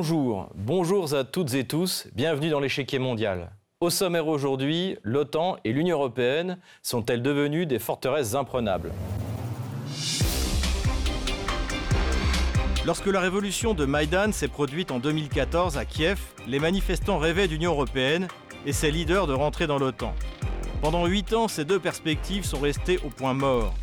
Bonjour, 0.00 0.48
bonjour 0.54 1.12
à 1.12 1.24
toutes 1.24 1.54
et 1.54 1.64
tous, 1.64 2.06
bienvenue 2.14 2.50
dans 2.50 2.60
l'échiquier 2.60 3.00
mondial. 3.00 3.50
Au 3.80 3.90
sommaire 3.90 4.28
aujourd'hui, 4.28 4.96
l'OTAN 5.02 5.56
et 5.64 5.72
l'Union 5.72 5.96
européenne 5.96 6.58
sont-elles 6.82 7.20
devenues 7.20 7.66
des 7.66 7.80
forteresses 7.80 8.36
imprenables? 8.36 8.92
Lorsque 12.86 13.08
la 13.08 13.18
révolution 13.18 13.74
de 13.74 13.86
Maïdan 13.86 14.30
s'est 14.30 14.46
produite 14.46 14.92
en 14.92 15.00
2014 15.00 15.76
à 15.76 15.84
Kiev, 15.84 16.20
les 16.46 16.60
manifestants 16.60 17.18
rêvaient 17.18 17.48
d'Union 17.48 17.72
européenne 17.72 18.28
et 18.66 18.72
ses 18.72 18.92
leaders 18.92 19.26
de 19.26 19.32
rentrer 19.32 19.66
dans 19.66 19.80
l'OTAN. 19.80 20.14
Pendant 20.80 21.06
huit 21.06 21.32
ans, 21.32 21.48
ces 21.48 21.64
deux 21.64 21.80
perspectives 21.80 22.44
sont 22.44 22.60
restées 22.60 23.00
au 23.04 23.08
point 23.08 23.34
mort. 23.34 23.74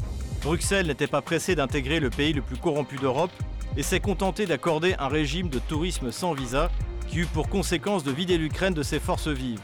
Bruxelles 0.44 0.88
n'était 0.88 1.08
pas 1.08 1.22
pressée 1.22 1.56
d'intégrer 1.56 2.00
le 2.00 2.10
pays 2.10 2.32
le 2.32 2.42
plus 2.42 2.56
corrompu 2.56 2.96
d'Europe 2.96 3.32
et 3.78 3.84
s'est 3.84 4.00
contenté 4.00 4.46
d'accorder 4.46 4.96
un 5.00 5.08
régime 5.08 5.50
de 5.50 5.60
tourisme 5.60 6.12
sans 6.12 6.34
visa 6.34 6.70
qui 7.08 7.20
eut 7.20 7.26
pour 7.26 7.50
conséquence 7.50 8.04
de 8.04 8.12
vider 8.12 8.38
l'Ukraine 8.38 8.74
de 8.74 8.84
ses 8.84 9.00
forces 9.00 9.28
vives. 9.28 9.60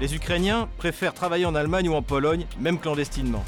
Les 0.00 0.14
Ukrainiens 0.14 0.68
préfèrent 0.78 1.14
travailler 1.14 1.46
en 1.46 1.54
Allemagne 1.54 1.88
ou 1.88 1.94
en 1.94 2.02
Pologne, 2.02 2.46
même 2.58 2.78
clandestinement. 2.78 3.44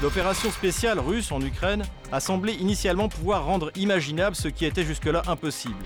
L'opération 0.00 0.50
spéciale 0.50 0.98
russe 0.98 1.30
en 1.30 1.40
Ukraine 1.40 1.84
a 2.10 2.18
semblé 2.18 2.54
initialement 2.54 3.08
pouvoir 3.08 3.44
rendre 3.44 3.70
imaginable 3.76 4.34
ce 4.34 4.48
qui 4.48 4.64
était 4.64 4.84
jusque-là 4.84 5.22
impossible. 5.26 5.84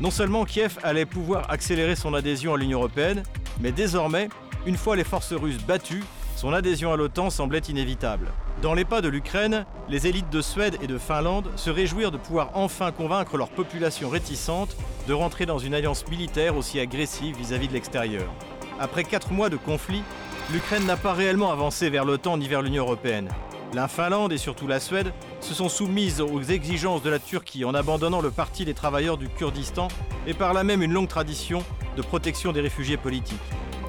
Non 0.00 0.10
seulement 0.10 0.44
Kiev 0.44 0.78
allait 0.82 1.06
pouvoir 1.06 1.50
accélérer 1.50 1.96
son 1.96 2.12
adhésion 2.12 2.54
à 2.54 2.58
l'Union 2.58 2.80
européenne, 2.80 3.22
mais 3.60 3.72
désormais, 3.72 4.28
une 4.66 4.76
fois 4.76 4.94
les 4.94 5.04
forces 5.04 5.32
russes 5.32 5.62
battues, 5.64 6.04
son 6.36 6.52
adhésion 6.52 6.92
à 6.92 6.96
l'OTAN 6.96 7.30
semblait 7.30 7.60
inévitable. 7.60 8.30
Dans 8.62 8.72
les 8.72 8.86
pas 8.86 9.02
de 9.02 9.08
l'Ukraine, 9.08 9.66
les 9.90 10.06
élites 10.06 10.30
de 10.30 10.40
Suède 10.40 10.78
et 10.80 10.86
de 10.86 10.96
Finlande 10.96 11.50
se 11.56 11.68
réjouirent 11.68 12.10
de 12.10 12.16
pouvoir 12.16 12.50
enfin 12.54 12.90
convaincre 12.90 13.36
leur 13.36 13.50
population 13.50 14.08
réticente 14.08 14.76
de 15.06 15.12
rentrer 15.12 15.44
dans 15.44 15.58
une 15.58 15.74
alliance 15.74 16.08
militaire 16.08 16.56
aussi 16.56 16.80
agressive 16.80 17.36
vis-à-vis 17.36 17.68
de 17.68 17.74
l'extérieur. 17.74 18.32
Après 18.80 19.04
quatre 19.04 19.30
mois 19.30 19.50
de 19.50 19.58
conflit, 19.58 20.02
l'Ukraine 20.50 20.86
n'a 20.86 20.96
pas 20.96 21.12
réellement 21.12 21.52
avancé 21.52 21.90
vers 21.90 22.06
l'OTAN 22.06 22.38
ni 22.38 22.48
vers 22.48 22.62
l'Union 22.62 22.84
européenne. 22.84 23.28
La 23.74 23.88
Finlande 23.88 24.32
et 24.32 24.38
surtout 24.38 24.66
la 24.66 24.80
Suède 24.80 25.12
se 25.40 25.52
sont 25.52 25.68
soumises 25.68 26.22
aux 26.22 26.42
exigences 26.42 27.02
de 27.02 27.10
la 27.10 27.18
Turquie 27.18 27.66
en 27.66 27.74
abandonnant 27.74 28.22
le 28.22 28.30
Parti 28.30 28.64
des 28.64 28.74
travailleurs 28.74 29.18
du 29.18 29.28
Kurdistan 29.28 29.88
et 30.26 30.32
par 30.32 30.54
là 30.54 30.64
même 30.64 30.82
une 30.82 30.92
longue 30.92 31.08
tradition 31.08 31.62
de 31.94 32.00
protection 32.00 32.52
des 32.52 32.62
réfugiés 32.62 32.96
politiques. 32.96 33.36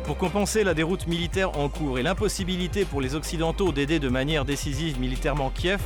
Pour 0.08 0.18
compenser 0.18 0.64
la 0.64 0.74
déroute 0.74 1.06
militaire 1.06 1.60
en 1.60 1.68
cours 1.68 2.00
et 2.00 2.02
l'impossibilité 2.02 2.86
pour 2.86 3.02
les 3.02 3.14
Occidentaux 3.14 3.74
d'aider 3.74 4.00
de 4.00 4.08
manière 4.08 4.46
décisive 4.46 5.02
militairement 5.02 5.50
Kiev, 5.50 5.82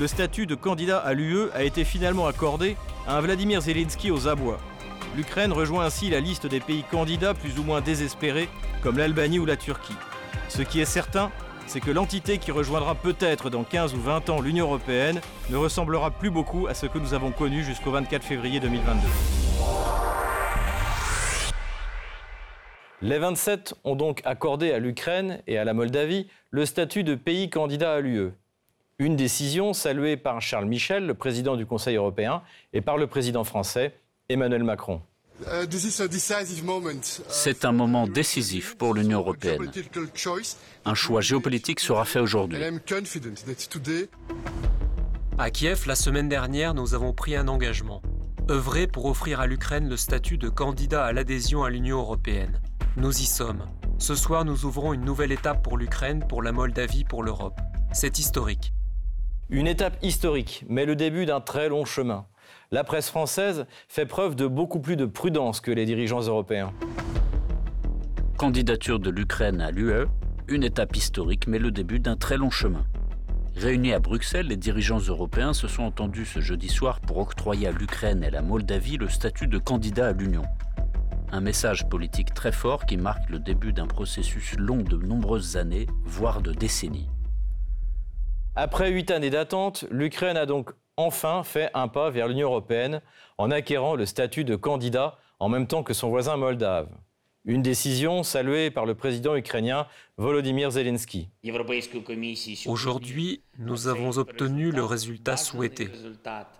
le 0.00 0.06
statut 0.06 0.46
de 0.46 0.54
candidat 0.54 0.96
à 0.96 1.12
l'UE 1.12 1.50
a 1.52 1.62
été 1.62 1.84
finalement 1.84 2.26
accordé 2.26 2.78
à 3.06 3.18
un 3.18 3.20
Vladimir 3.20 3.60
Zelensky 3.60 4.10
aux 4.10 4.28
abois. 4.28 4.56
L'Ukraine 5.14 5.52
rejoint 5.52 5.84
ainsi 5.84 6.08
la 6.08 6.20
liste 6.20 6.46
des 6.46 6.60
pays 6.60 6.84
candidats 6.90 7.34
plus 7.34 7.58
ou 7.58 7.64
moins 7.64 7.82
désespérés, 7.82 8.48
comme 8.82 8.96
l'Albanie 8.96 9.38
ou 9.38 9.44
la 9.44 9.58
Turquie. 9.58 9.92
Ce 10.48 10.62
qui 10.62 10.80
est 10.80 10.86
certain, 10.86 11.30
c'est 11.66 11.80
que 11.80 11.90
l'entité 11.90 12.38
qui 12.38 12.52
rejoindra 12.52 12.94
peut-être 12.94 13.50
dans 13.50 13.62
15 13.62 13.92
ou 13.92 14.00
20 14.00 14.30
ans 14.30 14.40
l'Union 14.40 14.64
européenne 14.64 15.20
ne 15.50 15.56
ressemblera 15.56 16.12
plus 16.12 16.30
beaucoup 16.30 16.66
à 16.66 16.72
ce 16.72 16.86
que 16.86 16.98
nous 16.98 17.12
avons 17.12 17.30
connu 17.30 17.62
jusqu'au 17.62 17.90
24 17.90 18.24
février 18.24 18.58
2022. 18.58 19.45
Les 23.02 23.18
27 23.18 23.74
ont 23.84 23.94
donc 23.94 24.22
accordé 24.24 24.72
à 24.72 24.78
l'Ukraine 24.78 25.42
et 25.46 25.58
à 25.58 25.64
la 25.64 25.74
Moldavie 25.74 26.28
le 26.50 26.64
statut 26.64 27.04
de 27.04 27.14
pays 27.14 27.50
candidat 27.50 27.92
à 27.92 28.00
l'UE. 28.00 28.30
Une 28.98 29.16
décision 29.16 29.74
saluée 29.74 30.16
par 30.16 30.40
Charles 30.40 30.64
Michel, 30.64 31.06
le 31.06 31.12
président 31.12 31.56
du 31.56 31.66
Conseil 31.66 31.96
européen, 31.96 32.42
et 32.72 32.80
par 32.80 32.96
le 32.96 33.06
président 33.06 33.44
français, 33.44 33.94
Emmanuel 34.30 34.64
Macron. 34.64 35.02
C'est 37.28 37.64
un 37.66 37.72
moment 37.72 38.06
décisif 38.06 38.74
pour 38.76 38.94
l'Union 38.94 39.18
européenne. 39.18 39.70
Un 40.86 40.94
choix 40.94 41.20
géopolitique 41.20 41.80
sera 41.80 42.06
fait 42.06 42.20
aujourd'hui. 42.20 42.58
À 45.36 45.50
Kiev, 45.50 45.86
la 45.86 45.94
semaine 45.94 46.30
dernière, 46.30 46.72
nous 46.72 46.94
avons 46.94 47.12
pris 47.12 47.36
un 47.36 47.48
engagement. 47.48 48.00
œuvrer 48.48 48.86
pour 48.86 49.04
offrir 49.04 49.40
à 49.40 49.46
l'Ukraine 49.46 49.88
le 49.88 49.98
statut 49.98 50.38
de 50.38 50.48
candidat 50.48 51.04
à 51.04 51.12
l'adhésion 51.12 51.64
à 51.64 51.68
l'Union 51.68 51.98
européenne. 51.98 52.58
Nous 52.96 53.20
y 53.20 53.26
sommes. 53.26 53.64
Ce 53.98 54.14
soir, 54.14 54.44
nous 54.44 54.64
ouvrons 54.64 54.92
une 54.92 55.04
nouvelle 55.04 55.32
étape 55.32 55.62
pour 55.62 55.76
l'Ukraine, 55.76 56.24
pour 56.28 56.42
la 56.42 56.52
Moldavie, 56.52 57.04
pour 57.04 57.22
l'Europe. 57.22 57.60
C'est 57.92 58.18
historique. 58.18 58.72
Une 59.48 59.66
étape 59.66 59.96
historique, 60.02 60.64
mais 60.68 60.86
le 60.86 60.96
début 60.96 61.26
d'un 61.26 61.40
très 61.40 61.68
long 61.68 61.84
chemin 61.84 62.26
la 62.72 62.84
presse 62.84 63.08
française 63.08 63.66
fait 63.88 64.06
preuve 64.06 64.34
de 64.34 64.46
beaucoup 64.46 64.80
plus 64.80 64.96
de 64.96 65.06
prudence 65.06 65.60
que 65.60 65.70
les 65.70 65.84
dirigeants 65.84 66.20
européens. 66.20 66.72
Candidature 68.36 68.98
de 68.98 69.10
l'Ukraine 69.10 69.60
à 69.60 69.70
l'UE, 69.70 70.06
une 70.48 70.64
étape 70.64 70.96
historique 70.96 71.46
mais 71.46 71.58
le 71.58 71.70
début 71.70 72.00
d'un 72.00 72.16
très 72.16 72.36
long 72.36 72.50
chemin. 72.50 72.84
Réunis 73.54 73.94
à 73.94 74.00
Bruxelles, 74.00 74.48
les 74.48 74.56
dirigeants 74.56 74.98
européens 74.98 75.54
se 75.54 75.68
sont 75.68 75.84
entendus 75.84 76.26
ce 76.26 76.40
jeudi 76.40 76.68
soir 76.68 77.00
pour 77.00 77.18
octroyer 77.18 77.68
à 77.68 77.72
l'Ukraine 77.72 78.22
et 78.22 78.26
à 78.26 78.30
la 78.30 78.42
Moldavie 78.42 78.98
le 78.98 79.08
statut 79.08 79.46
de 79.46 79.58
candidat 79.58 80.08
à 80.08 80.12
l'Union. 80.12 80.42
Un 81.32 81.40
message 81.40 81.88
politique 81.88 82.34
très 82.34 82.52
fort 82.52 82.86
qui 82.86 82.96
marque 82.96 83.28
le 83.28 83.40
début 83.40 83.72
d'un 83.72 83.86
processus 83.86 84.56
long 84.56 84.82
de 84.82 84.96
nombreuses 84.96 85.56
années, 85.56 85.86
voire 86.04 86.40
de 86.40 86.52
décennies. 86.52 87.08
Après 88.54 88.90
huit 88.90 89.10
années 89.10 89.30
d'attente, 89.30 89.84
l'Ukraine 89.90 90.36
a 90.36 90.46
donc 90.46 90.70
enfin 90.96 91.42
fait 91.42 91.70
un 91.74 91.88
pas 91.88 92.10
vers 92.10 92.28
l'Union 92.28 92.48
européenne 92.48 93.02
en 93.38 93.50
acquérant 93.50 93.96
le 93.96 94.06
statut 94.06 94.44
de 94.44 94.56
candidat 94.56 95.18
en 95.40 95.48
même 95.48 95.66
temps 95.66 95.82
que 95.82 95.92
son 95.94 96.08
voisin 96.08 96.36
moldave. 96.36 96.88
Une 97.48 97.62
décision 97.62 98.24
saluée 98.24 98.72
par 98.72 98.86
le 98.86 98.96
président 98.96 99.36
ukrainien 99.36 99.86
Volodymyr 100.16 100.72
Zelensky. 100.72 101.28
Aujourd'hui, 102.66 103.40
nous 103.60 103.86
avons 103.86 104.18
obtenu 104.18 104.72
le 104.72 104.84
résultat 104.84 105.36
souhaité. 105.36 105.88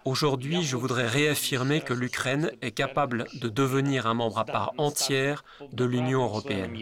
Aujourd'hui, 0.05 0.63
je 0.63 0.77
voudrais 0.77 1.09
réaffirmer 1.09 1.81
que 1.81 1.93
l'Ukraine 1.93 2.53
est 2.63 2.71
capable 2.71 3.27
de 3.41 3.49
devenir 3.49 4.07
un 4.07 4.15
membre 4.15 4.39
à 4.39 4.45
part 4.45 4.75
entière 4.79 5.45
de 5.73 5.85
l'Union 5.85 6.23
européenne. 6.23 6.73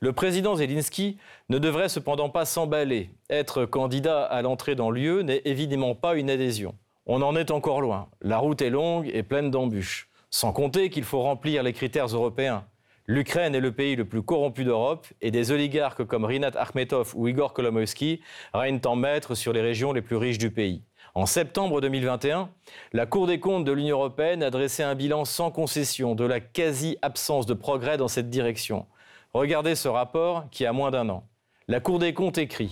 Le 0.00 0.12
président 0.12 0.56
Zelensky 0.56 1.16
ne 1.50 1.58
devrait 1.58 1.88
cependant 1.88 2.28
pas 2.28 2.44
s'emballer. 2.44 3.10
Être 3.30 3.66
candidat 3.66 4.24
à 4.24 4.42
l'entrée 4.42 4.74
dans 4.74 4.90
l'UE 4.90 5.22
n'est 5.22 5.42
évidemment 5.44 5.94
pas 5.94 6.16
une 6.16 6.28
adhésion. 6.28 6.74
On 7.06 7.22
en 7.22 7.36
est 7.36 7.52
encore 7.52 7.80
loin. 7.80 8.08
La 8.20 8.38
route 8.38 8.62
est 8.62 8.70
longue 8.70 9.08
et 9.14 9.22
pleine 9.22 9.52
d'embûches. 9.52 10.08
Sans 10.30 10.52
compter 10.52 10.90
qu'il 10.90 11.04
faut 11.04 11.22
remplir 11.22 11.62
les 11.62 11.72
critères 11.72 12.06
européens. 12.06 12.64
L'Ukraine 13.06 13.54
est 13.54 13.60
le 13.60 13.72
pays 13.72 13.96
le 13.96 14.04
plus 14.04 14.22
corrompu 14.22 14.64
d'Europe 14.64 15.06
et 15.22 15.30
des 15.30 15.50
oligarques 15.50 16.04
comme 16.04 16.26
Rinat 16.26 16.52
Akhmetov 16.54 17.14
ou 17.16 17.26
Igor 17.26 17.54
Kolomoïski 17.54 18.20
règnent 18.52 18.82
en 18.84 18.96
maître 18.96 19.34
sur 19.34 19.54
les 19.54 19.62
régions 19.62 19.94
les 19.94 20.02
plus 20.02 20.16
riches 20.16 20.36
du 20.36 20.50
pays. 20.50 20.82
En 21.14 21.24
septembre 21.24 21.80
2021, 21.80 22.50
la 22.92 23.06
Cour 23.06 23.26
des 23.26 23.40
comptes 23.40 23.64
de 23.64 23.72
l'Union 23.72 23.96
européenne 23.96 24.42
a 24.42 24.50
dressé 24.50 24.82
un 24.82 24.94
bilan 24.94 25.24
sans 25.24 25.50
concession 25.50 26.14
de 26.14 26.26
la 26.26 26.40
quasi-absence 26.40 27.46
de 27.46 27.54
progrès 27.54 27.96
dans 27.96 28.08
cette 28.08 28.28
direction. 28.28 28.86
Regardez 29.32 29.74
ce 29.74 29.88
rapport 29.88 30.44
qui 30.50 30.66
a 30.66 30.74
moins 30.74 30.90
d'un 30.90 31.08
an. 31.08 31.24
La 31.66 31.80
Cour 31.80 31.98
des 31.98 32.12
comptes 32.12 32.38
écrit 32.38 32.70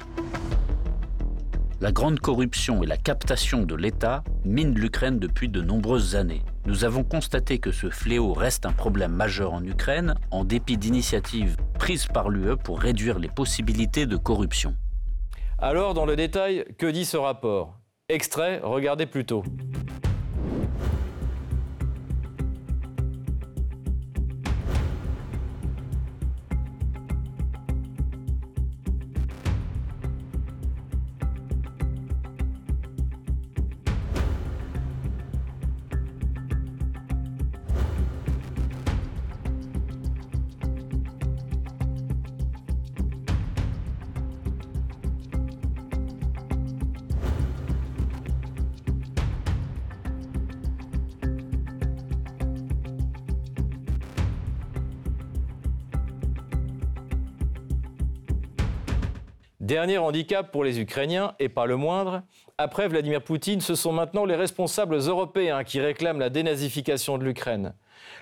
la 1.81 1.93
grande 1.93 2.21
corruption 2.21 2.83
et 2.83 2.87
la 2.87 2.97
captation 2.97 3.63
de 3.65 3.75
l'État 3.75 4.25
minent 4.47 4.75
l'Ukraine 4.75 5.19
depuis 5.19 5.51
de 5.51 5.61
nombreuses 5.61 6.17
années. 6.17 6.43
Nous 6.67 6.85
avons 6.85 7.05
constaté 7.05 7.59
que 7.59 7.71
ce 7.71 7.91
fléau 7.91 8.33
reste 8.33 8.67
un 8.67 8.73
problème 8.73 9.13
majeur 9.13 9.53
en 9.53 9.63
Ukraine, 9.65 10.17
en 10.33 10.45
dépit 10.45 10.77
d'initiatives 10.77 11.57
prises 11.79 12.07
par 12.07 12.29
l'UE 12.29 12.57
pour 12.57 12.81
réduire 12.81 13.21
les 13.21 13.29
possibilités 13.29 14.05
de 14.07 14.17
corruption. 14.17 14.75
Alors, 15.59 15.95
dans 15.95 16.07
le 16.07 16.17
détail, 16.17 16.65
que 16.77 16.87
dit 16.87 17.05
ce 17.05 17.17
rapport? 17.17 17.79
Extrait, 18.09 18.61
regardez 18.65 19.07
plutôt. 19.07 19.45
Dernier 59.67 59.99
handicap 59.99 60.53
pour 60.53 60.63
les 60.63 60.79
Ukrainiens, 60.79 61.35
et 61.41 61.49
pas 61.49 61.67
le 61.67 61.75
moindre, 61.77 62.23
après 62.57 62.87
Vladimir 62.87 63.21
Poutine, 63.21 63.61
ce 63.61 63.75
sont 63.75 63.91
maintenant 63.91 64.25
les 64.25 64.37
responsables 64.37 64.95
européens 64.95 65.65
qui 65.65 65.81
réclament 65.81 66.21
la 66.21 66.31
dénazification 66.31 67.19
de 67.19 67.25
l'Ukraine. 67.25 67.75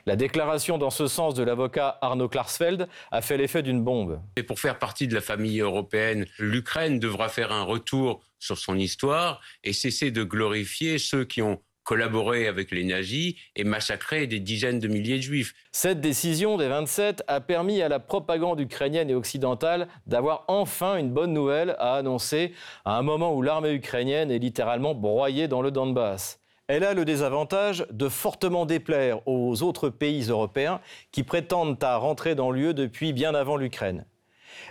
La 0.07 0.17
déclaration 0.17 0.79
dans 0.79 0.89
ce 0.89 1.07
sens 1.07 1.35
de 1.35 1.43
l'avocat 1.43 1.99
Arnaud 2.01 2.31
Klarsfeld 2.31 2.89
a 3.11 3.21
fait 3.21 3.37
l'effet 3.37 3.63
d'une 3.63 3.85
bombe. 3.85 4.23
Et 4.37 4.43
pour 4.43 4.59
faire 4.59 4.79
partie 4.79 5.07
de 5.07 5.13
la 5.13 5.21
famille 5.21 5.61
européenne, 5.61 6.25
l'Ukraine 6.39 6.99
devra 6.99 7.29
faire 7.29 7.53
un 7.53 7.65
retour 7.65 8.23
sur 8.39 8.57
son 8.57 8.79
histoire 8.79 9.43
et 9.65 9.75
cesser 9.75 10.11
de 10.11 10.25
glorifier 10.25 10.97
ceux 10.97 11.27
qui 11.27 11.43
ont 11.43 11.61
collaboré 11.85 12.49
avec 12.49 12.71
les 12.71 12.85
nazis 12.85 13.35
et 13.55 13.65
massacré 13.65 14.27
des 14.27 14.41
dizaines 14.41 14.81
de 14.81 14.89
milliers 14.89 15.19
de 15.19 15.23
juifs. 15.23 15.55
Cette 15.73 16.01
décision 16.01 16.57
des 16.57 16.69
27 16.69 17.23
a 17.29 17.41
permis 17.41 17.83
à 17.83 17.89
la 17.89 18.01
propagande 18.01 18.61
ukrainienne 18.61 19.11
et 19.11 19.15
occidentale 19.15 19.89
d'avoir 20.07 20.45
enfin 20.49 20.97
une 20.97 21.11
bonne 21.11 21.33
nouvelle 21.33 21.77
à 21.79 21.97
annoncer 21.97 22.53
à 22.85 22.99
un 22.99 23.03
moment 23.03 23.35
où 23.35 23.43
l'armée 23.43 23.73
ukrainienne 23.73 24.31
est 24.31 24.39
littéralement 24.39 24.95
broyée 24.95 25.47
dans 25.47 25.63
le 25.63 25.71
Donbass. 25.71 26.41
Elle 26.67 26.85
a 26.85 26.95
le 26.95 27.05
désavantage 27.05 27.85
de 27.91 28.09
fortement 28.09 28.65
déplaire 28.65 29.21
aux 29.29 29.63
autres 29.63 29.91
pays 29.91 30.23
européens 30.31 30.81
qui 31.13 31.23
prétendent 31.23 31.83
à 31.85 31.99
rentrer 31.99 32.35
dans 32.35 32.51
l'UE 32.51 32.73
depuis 32.73 33.13
bien 33.13 33.35
avant 33.35 33.59
l'Ukraine. 33.59 34.07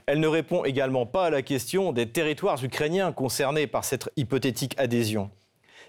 Elle 0.08 0.20
ne 0.20 0.28
répond 0.28 0.66
également 0.66 1.06
pas 1.06 1.28
à 1.28 1.30
la 1.30 1.44
question 1.44 1.92
des 1.92 2.10
territoires 2.10 2.64
ukrainiens 2.64 3.12
concernés 3.12 3.68
par 3.68 3.86
cette 3.86 4.10
hypothétique 4.16 4.74
adhésion. 4.80 5.30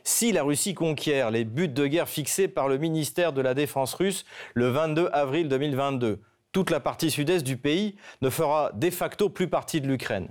Si 0.06 0.32
la 0.32 0.42
Russie 0.42 0.74
conquiert 0.74 1.30
les 1.30 1.44
buts 1.44 1.66
de 1.66 1.86
guerre 1.86 2.10
fixés 2.10 2.46
par 2.46 2.68
le 2.68 2.76
ministère 2.76 3.32
de 3.32 3.40
la 3.40 3.54
Défense 3.54 3.94
russe 3.94 4.26
le 4.52 4.68
22 4.68 5.08
avril 5.14 5.48
2022, 5.48 6.20
toute 6.52 6.70
la 6.70 6.78
partie 6.78 7.10
sud-est 7.10 7.42
du 7.42 7.56
pays 7.56 7.96
ne 8.20 8.28
fera 8.28 8.70
de 8.74 8.90
facto 8.90 9.30
plus 9.30 9.48
partie 9.48 9.80
de 9.80 9.88
l'Ukraine. 9.88 10.28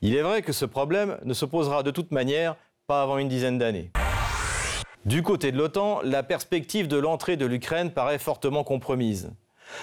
Il 0.00 0.14
est 0.14 0.22
vrai 0.22 0.42
que 0.42 0.52
ce 0.52 0.64
problème 0.64 1.18
ne 1.24 1.34
se 1.34 1.44
posera 1.44 1.82
de 1.82 1.90
toute 1.90 2.12
manière 2.12 2.54
pas 2.86 3.02
avant 3.02 3.18
une 3.18 3.28
dizaine 3.28 3.58
d'années. 3.58 3.90
Du 5.04 5.24
côté 5.24 5.50
de 5.50 5.58
l'OTAN, 5.58 6.00
la 6.04 6.22
perspective 6.22 6.86
de 6.86 6.98
l'entrée 6.98 7.36
de 7.36 7.46
l'Ukraine 7.46 7.90
paraît 7.90 8.20
fortement 8.20 8.62
compromise. 8.62 9.32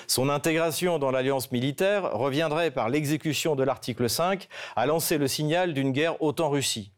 Son 0.07 0.29
intégration 0.29 0.99
dans 0.99 1.11
l'alliance 1.11 1.51
militaire 1.51 2.13
reviendrait 2.13 2.71
par 2.71 2.87
l'exécution 2.87 3.57
de 3.57 3.63
l'article 3.63 4.09
5 4.09 4.47
à 4.77 4.85
lancer 4.85 5.17
le 5.17 5.27
signal 5.27 5.73
d'une 5.73 5.91
guerre 5.91 6.21
OTAN-Russie. 6.23 6.91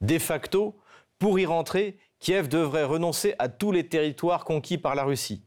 De 0.00 0.18
facto, 0.18 0.76
pour 1.18 1.38
y 1.38 1.46
rentrer, 1.46 1.98
Kiev 2.18 2.48
devrait 2.48 2.84
renoncer 2.84 3.34
à 3.38 3.48
tous 3.48 3.72
les 3.72 3.88
territoires 3.88 4.44
conquis 4.44 4.78
par 4.78 4.94
la 4.94 5.04
Russie. 5.04 5.42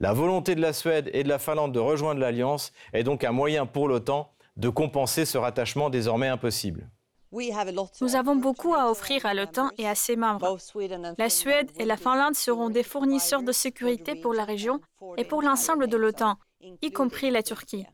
La 0.00 0.12
volonté 0.12 0.54
de 0.54 0.60
la 0.60 0.72
Suède 0.72 1.10
et 1.12 1.22
de 1.24 1.28
la 1.28 1.38
Finlande 1.38 1.72
de 1.72 1.78
rejoindre 1.78 2.20
l'alliance 2.20 2.72
est 2.92 3.02
donc 3.02 3.22
un 3.22 3.32
moyen 3.32 3.66
pour 3.66 3.88
l'OTAN 3.88 4.32
de 4.56 4.68
compenser 4.68 5.24
ce 5.24 5.38
rattachement 5.38 5.90
désormais 5.90 6.28
impossible. 6.28 6.88
Nous 7.32 8.16
avons 8.16 8.34
beaucoup 8.34 8.74
à 8.74 8.90
offrir 8.90 9.24
à 9.24 9.34
l'OTAN 9.34 9.70
et 9.78 9.86
à 9.86 9.94
ses 9.94 10.16
membres. 10.16 10.58
La 11.18 11.28
Suède 11.28 11.70
et 11.78 11.84
la 11.84 11.96
Finlande 11.96 12.34
seront 12.34 12.70
des 12.70 12.82
fournisseurs 12.82 13.42
de 13.42 13.52
sécurité 13.52 14.16
pour 14.16 14.34
la 14.34 14.44
région 14.44 14.80
et 15.16 15.24
pour 15.24 15.42
l'ensemble 15.42 15.86
de 15.86 15.96
l'OTAN, 15.96 16.38
y 16.82 16.90
compris 16.90 17.30
la 17.30 17.42
Turquie. 17.42 17.86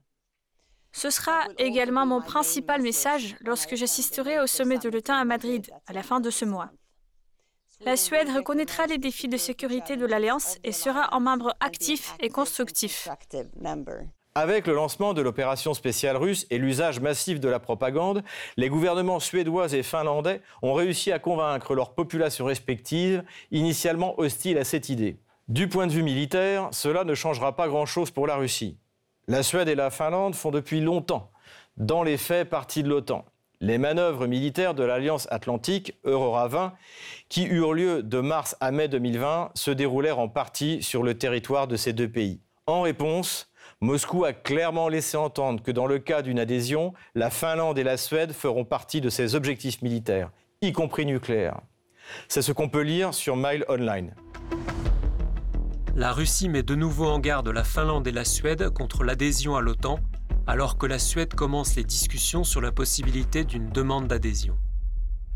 Ce 0.92 1.10
sera 1.10 1.40
également 1.58 2.06
mon 2.06 2.22
principal 2.22 2.80
message 2.80 3.36
lorsque 3.40 3.74
j'assisterai 3.74 4.40
au 4.40 4.46
sommet 4.46 4.78
de 4.78 4.88
l'OTAN 4.88 5.16
à 5.16 5.24
Madrid 5.24 5.70
à 5.86 5.92
la 5.92 6.02
fin 6.02 6.20
de 6.20 6.30
ce 6.30 6.46
mois. 6.46 6.70
La 7.84 7.96
Suède 7.96 8.28
reconnaîtra 8.34 8.86
les 8.86 8.96
défis 8.96 9.28
de 9.28 9.36
sécurité 9.36 9.96
de 9.96 10.06
l'Alliance 10.06 10.56
et 10.64 10.72
sera 10.72 11.14
un 11.14 11.20
membre 11.20 11.54
actif 11.60 12.14
et 12.20 12.30
constructif. 12.30 13.06
Avec 14.34 14.66
le 14.66 14.74
lancement 14.74 15.12
de 15.12 15.20
l'opération 15.20 15.74
spéciale 15.74 16.16
russe 16.16 16.46
et 16.48 16.56
l'usage 16.58 17.00
massif 17.00 17.38
de 17.38 17.48
la 17.48 17.60
propagande, 17.60 18.24
les 18.56 18.70
gouvernements 18.70 19.20
suédois 19.20 19.72
et 19.74 19.82
finlandais 19.82 20.40
ont 20.62 20.72
réussi 20.72 21.12
à 21.12 21.18
convaincre 21.18 21.74
leurs 21.74 21.94
populations 21.94 22.46
respectives, 22.46 23.22
initialement 23.50 24.18
hostiles 24.18 24.58
à 24.58 24.64
cette 24.64 24.88
idée. 24.88 25.18
Du 25.48 25.68
point 25.68 25.86
de 25.86 25.92
vue 25.92 26.02
militaire, 26.02 26.70
cela 26.72 27.04
ne 27.04 27.14
changera 27.14 27.56
pas 27.56 27.68
grand-chose 27.68 28.10
pour 28.10 28.26
la 28.26 28.36
Russie. 28.36 28.78
La 29.28 29.42
Suède 29.42 29.68
et 29.68 29.74
la 29.74 29.90
Finlande 29.90 30.34
font 30.34 30.50
depuis 30.50 30.80
longtemps, 30.80 31.30
dans 31.76 32.02
les 32.02 32.16
faits, 32.16 32.48
partie 32.48 32.82
de 32.82 32.88
l'OTAN. 32.88 33.26
Les 33.62 33.78
manœuvres 33.78 34.26
militaires 34.26 34.74
de 34.74 34.84
l'Alliance 34.84 35.26
Atlantique, 35.30 35.94
Eurora 36.04 36.46
20, 36.46 36.74
qui 37.30 37.46
eurent 37.46 37.72
lieu 37.72 38.02
de 38.02 38.20
mars 38.20 38.54
à 38.60 38.70
mai 38.70 38.86
2020, 38.88 39.52
se 39.54 39.70
déroulèrent 39.70 40.18
en 40.18 40.28
partie 40.28 40.82
sur 40.82 41.02
le 41.02 41.16
territoire 41.16 41.66
de 41.66 41.76
ces 41.76 41.94
deux 41.94 42.08
pays. 42.08 42.40
En 42.66 42.82
réponse, 42.82 43.50
Moscou 43.80 44.26
a 44.26 44.34
clairement 44.34 44.88
laissé 44.88 45.16
entendre 45.16 45.62
que 45.62 45.70
dans 45.70 45.86
le 45.86 45.98
cas 45.98 46.20
d'une 46.20 46.38
adhésion, 46.38 46.92
la 47.14 47.30
Finlande 47.30 47.78
et 47.78 47.82
la 47.82 47.96
Suède 47.96 48.32
feront 48.32 48.66
partie 48.66 49.00
de 49.00 49.08
ses 49.08 49.34
objectifs 49.34 49.80
militaires, 49.80 50.30
y 50.60 50.72
compris 50.72 51.06
nucléaires. 51.06 51.60
C'est 52.28 52.42
ce 52.42 52.52
qu'on 52.52 52.68
peut 52.68 52.82
lire 52.82 53.14
sur 53.14 53.36
Mail 53.36 53.64
Online. 53.70 54.14
La 55.94 56.12
Russie 56.12 56.50
met 56.50 56.62
de 56.62 56.74
nouveau 56.74 57.06
en 57.06 57.20
garde 57.20 57.48
la 57.48 57.64
Finlande 57.64 58.06
et 58.06 58.12
la 58.12 58.26
Suède 58.26 58.68
contre 58.68 59.02
l'adhésion 59.02 59.56
à 59.56 59.62
l'OTAN, 59.62 59.98
alors 60.46 60.78
que 60.78 60.86
la 60.86 60.98
Suède 60.98 61.34
commence 61.34 61.74
les 61.76 61.84
discussions 61.84 62.44
sur 62.44 62.60
la 62.60 62.72
possibilité 62.72 63.44
d'une 63.44 63.70
demande 63.70 64.06
d'adhésion. 64.06 64.56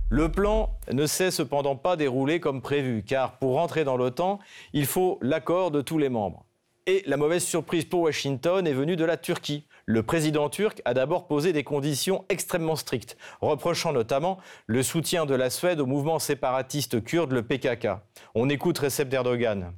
Le 0.09 0.31
plan 0.31 0.77
ne 0.93 1.07
s'est 1.07 1.31
cependant 1.31 1.77
pas 1.77 1.97
déroulé 1.97 2.41
comme 2.41 2.63
prévu, 2.63 3.03
car 3.05 3.39
pour 3.39 3.59
entrer 3.59 3.85
dans 3.85 3.97
l'OTAN, 3.97 4.39
il 4.73 4.87
faut 4.87 5.19
l'accord 5.23 5.71
de 5.71 5.81
tous 5.81 5.99
les 5.99 6.09
membres. 6.09 6.45
Et 6.87 7.03
la 7.07 7.17
mauvaise 7.17 7.45
surprise 7.45 7.85
pour 7.85 8.01
Washington 8.01 8.67
est 8.67 8.73
venue 8.73 8.97
de 8.97 9.05
la 9.05 9.17
Turquie. 9.17 9.67
Le 9.87 10.03
président 10.03 10.49
turc 10.49 10.83
a 10.85 10.95
d'abord 10.95 11.27
posé 11.27 11.53
des 11.53 11.63
conditions 11.63 12.25
extrêmement 12.29 12.77
strictes, 12.77 13.17
reprochant 13.41 13.93
notamment 13.93 14.39
le 14.67 14.83
soutien 14.83 15.27
de 15.27 15.35
la 15.35 15.51
Suède 15.51 15.81
au 15.81 15.87
mouvement 15.87 16.19
séparatiste 16.19 17.05
kurde, 17.05 17.33
le 17.33 17.43
PKK. 17.43 17.89
On 18.35 18.49
écoute 18.49 18.79
Recep 18.79 19.13
Erdogan. 19.13 19.73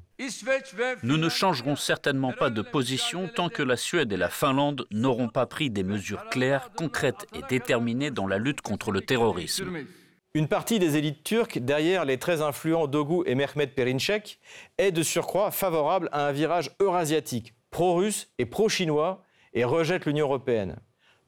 Nous 1.02 1.16
ne 1.16 1.28
changerons 1.28 1.76
certainement 1.76 2.32
pas 2.32 2.50
de 2.50 2.62
position 2.62 3.28
tant 3.34 3.48
que 3.48 3.62
la 3.62 3.76
Suède 3.76 4.12
et 4.12 4.16
la 4.16 4.28
Finlande 4.28 4.86
n'auront 4.90 5.28
pas 5.28 5.46
pris 5.46 5.70
des 5.70 5.82
mesures 5.82 6.28
claires, 6.28 6.70
concrètes 6.76 7.26
et 7.34 7.42
déterminées 7.48 8.10
dans 8.10 8.26
la 8.26 8.38
lutte 8.38 8.60
contre 8.60 8.90
le 8.90 9.00
terrorisme. 9.00 9.84
Une 10.34 10.48
partie 10.48 10.78
des 10.78 10.96
élites 10.96 11.24
turques, 11.24 11.58
derrière 11.58 12.04
les 12.04 12.18
très 12.18 12.40
influents 12.40 12.86
Dogu 12.86 13.22
et 13.26 13.34
Mehmet 13.34 13.66
Perinçek, 13.66 14.38
est 14.78 14.92
de 14.92 15.02
surcroît 15.02 15.50
favorable 15.50 16.08
à 16.12 16.26
un 16.28 16.32
virage 16.32 16.70
eurasiatique, 16.80 17.54
pro-russe 17.70 18.32
et 18.38 18.46
pro-chinois, 18.46 19.22
et 19.52 19.64
rejette 19.64 20.06
l'Union 20.06 20.26
européenne. 20.26 20.76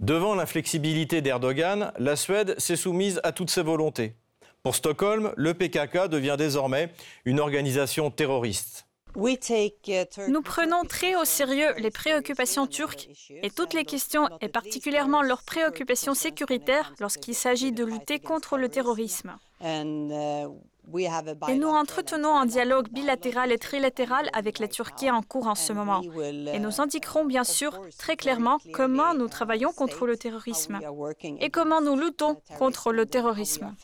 Devant 0.00 0.34
l'inflexibilité 0.34 1.20
d'Erdogan, 1.20 1.92
la 1.98 2.16
Suède 2.16 2.54
s'est 2.58 2.76
soumise 2.76 3.20
à 3.22 3.32
toutes 3.32 3.50
ses 3.50 3.62
volontés. 3.62 4.14
Pour 4.62 4.74
Stockholm, 4.74 5.32
le 5.36 5.52
PKK 5.52 6.08
devient 6.08 6.36
désormais 6.38 6.90
une 7.26 7.38
organisation 7.38 8.10
terroriste. 8.10 8.86
Nous 9.16 10.42
prenons 10.42 10.82
très 10.88 11.14
au 11.16 11.24
sérieux 11.24 11.72
les 11.78 11.90
préoccupations 11.90 12.66
turques 12.66 13.08
et 13.42 13.50
toutes 13.50 13.74
les 13.74 13.84
questions, 13.84 14.28
et 14.40 14.48
particulièrement 14.48 15.22
leurs 15.22 15.42
préoccupations 15.42 16.14
sécuritaires 16.14 16.92
lorsqu'il 17.00 17.34
s'agit 17.34 17.72
de 17.72 17.84
lutter 17.84 18.18
contre 18.18 18.56
le 18.56 18.68
terrorisme. 18.68 19.36
Et 19.62 21.54
nous 21.54 21.68
entretenons 21.68 22.36
un 22.36 22.46
dialogue 22.46 22.88
bilatéral 22.90 23.52
et 23.52 23.58
trilatéral 23.58 24.28
avec 24.32 24.58
la 24.58 24.68
Turquie 24.68 25.10
en 25.10 25.22
cours 25.22 25.46
en 25.46 25.54
ce 25.54 25.72
moment. 25.72 26.02
Et 26.52 26.58
nous 26.58 26.80
indiquerons 26.80 27.24
bien 27.24 27.44
sûr 27.44 27.80
très 27.98 28.16
clairement 28.16 28.58
comment 28.72 29.14
nous 29.14 29.28
travaillons 29.28 29.72
contre 29.72 30.06
le 30.06 30.16
terrorisme 30.16 30.80
et 31.40 31.50
comment 31.50 31.80
nous 31.80 31.96
luttons 31.96 32.36
contre 32.58 32.92
le 32.92 33.06
terrorisme. 33.06 33.74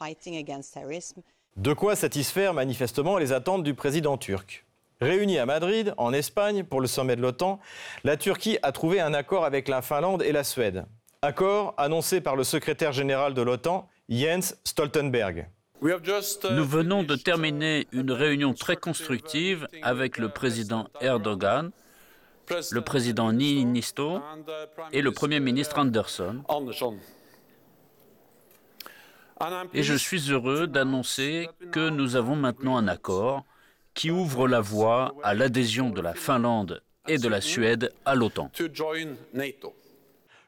De 1.57 1.73
quoi 1.73 1.97
satisfaire 1.97 2.55
manifestement 2.55 3.19
les 3.19 3.33
attentes 3.33 3.63
du 3.63 3.75
président 3.75 4.17
turc? 4.19 4.65
Réunis 5.01 5.39
à 5.39 5.47
Madrid, 5.47 5.95
en 5.97 6.13
Espagne, 6.13 6.63
pour 6.63 6.83
le 6.83 6.87
sommet 6.87 7.17
de 7.17 7.23
l'OTAN, 7.23 7.59
la 8.05 8.19
Turquie 8.19 8.59
a 8.63 8.71
trouvé 8.71 9.01
un 9.01 9.15
accord 9.15 9.47
avec 9.47 9.67
la 9.67 9.81
Finlande 9.81 10.23
et 10.23 10.33
la 10.33 10.45
Suède. 10.45 10.85
Accord 11.23 11.73
annoncé 11.79 12.21
par 12.21 12.37
le 12.37 12.45
secrétaire 12.45 12.93
général 12.93 13.33
de 13.33 13.41
l'OTAN, 13.41 13.89
Jens 14.11 14.57
Stoltenberg. 14.65 15.49
Nous 15.81 16.65
venons 16.67 17.03
de 17.03 17.17
terminer 17.17 17.87
une 17.93 18.13
réunion 18.13 18.53
très 18.53 18.77
constructive 18.77 19.67
avec 19.83 20.19
le 20.19 20.29
président 20.29 20.89
Erdogan, 21.01 21.71
le 22.71 22.81
président 22.83 23.33
Niinisto 23.33 24.21
et 24.93 25.01
le 25.01 25.13
premier 25.13 25.41
ministre 25.41 25.79
Anderson. 25.79 26.43
Et 29.73 29.83
je 29.83 29.95
suis 29.95 30.31
heureux 30.31 30.67
d'annoncer 30.67 31.49
que 31.73 31.89
nous 31.89 32.17
avons 32.17 32.37
maintenant 32.37 32.77
un 32.77 32.87
accord 32.87 33.47
qui 34.01 34.11
ouvre 34.11 34.49
la 34.49 34.63
voie 34.63 35.15
à 35.23 35.35
l'adhésion 35.35 35.91
de 35.91 36.01
la 36.01 36.15
Finlande 36.15 36.83
et 37.07 37.19
de 37.19 37.29
la 37.29 37.43
Suède 37.43 37.93
à 38.07 38.15
l'OTAN. 38.15 38.51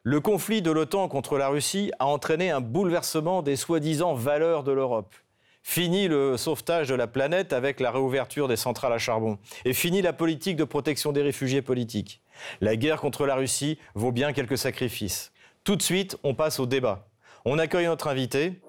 Le 0.03 0.21
conflit 0.23 0.63
de 0.63 0.71
l'OTAN 0.71 1.07
contre 1.09 1.37
la 1.37 1.49
Russie 1.49 1.93
a 1.99 2.07
entraîné 2.07 2.51
un 2.51 2.63
bouleversement 2.63 3.43
des 3.43 3.57
soi-disant 3.57 4.15
valeurs 4.15 4.65
de 4.65 4.73
l'Europe. 4.73 5.15
Fini 5.63 6.09
le 6.09 6.39
sauvetage 6.39 6.89
de 6.89 6.95
la 6.95 7.07
planète 7.07 7.53
avec 7.53 7.79
la 7.79 7.91
réouverture 7.91 8.49
des 8.49 8.57
centrales 8.57 8.95
à 8.95 8.99
charbon. 8.99 9.37
Et 9.67 9.75
fini 9.75 10.01
la 10.01 10.15
politique 10.15 10.57
de 10.57 10.65
protection 10.65 11.13
des 11.13 11.21
réfugiés 11.21 11.61
politiques. 11.61 12.23
La 12.63 12.77
guerre 12.77 13.03
contre 13.03 13.27
la 13.27 13.35
Russie 13.35 13.77
vaut 13.95 14.13
bien 14.13 14.33
quelques 14.33 14.57
sacrifices. 14.57 15.31
Tout 15.63 15.77
de 15.77 15.83
suite, 15.83 16.17
on 16.23 16.35
passe 16.35 16.59
au 16.59 16.65
débat. 16.65 17.07
On 17.45 17.59
accueille 17.59 17.85
notre 17.85 18.09
invité. 18.09 18.63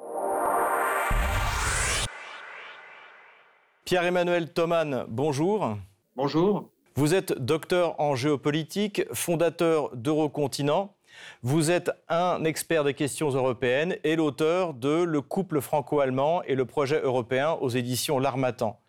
Pierre-Emmanuel 3.86 4.50
Thoman, 4.50 5.06
bonjour. 5.10 5.78
Bonjour. 6.16 6.70
Vous 6.96 7.14
êtes 7.14 7.34
docteur 7.34 8.00
en 8.00 8.16
géopolitique, 8.16 9.04
fondateur 9.12 9.94
d'Eurocontinent. 9.94 10.96
Vous 11.42 11.70
êtes 11.70 11.92
un 12.08 12.46
expert 12.46 12.86
des 12.86 12.94
questions 12.94 13.30
européennes 13.30 13.98
et 14.06 14.16
l'auteur 14.16 14.74
de 14.74 15.04
Le 15.04 15.20
couple 15.20 15.60
franco-allemand 15.60 16.44
et 16.44 16.56
le 16.56 16.64
projet 16.64 17.02
européen 17.02 17.58
aux 17.60 17.68
éditions 17.68 18.20
L'Armatan. 18.20 18.80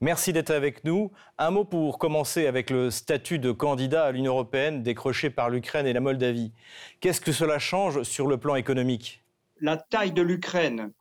Merci 0.00 0.32
d'être 0.32 0.50
avec 0.50 0.82
nous. 0.82 1.12
Un 1.36 1.50
mot 1.50 1.66
pour 1.66 1.98
commencer 1.98 2.46
avec 2.46 2.70
le 2.70 2.90
statut 2.90 3.38
de 3.38 3.52
candidat 3.52 4.04
à 4.04 4.12
l'Union 4.12 4.32
européenne 4.32 4.82
décroché 4.82 5.28
par 5.28 5.50
l'Ukraine 5.50 5.86
et 5.86 5.92
la 5.92 6.00
Moldavie. 6.00 6.52
Qu'est-ce 7.00 7.20
que 7.20 7.32
cela 7.32 7.58
change 7.58 8.02
sur 8.02 8.26
le 8.26 8.38
plan 8.38 8.54
économique? 8.54 9.22
La 9.60 9.76
taille 9.76 10.12
de 10.12 10.22
l'Ukraine, 10.22 10.92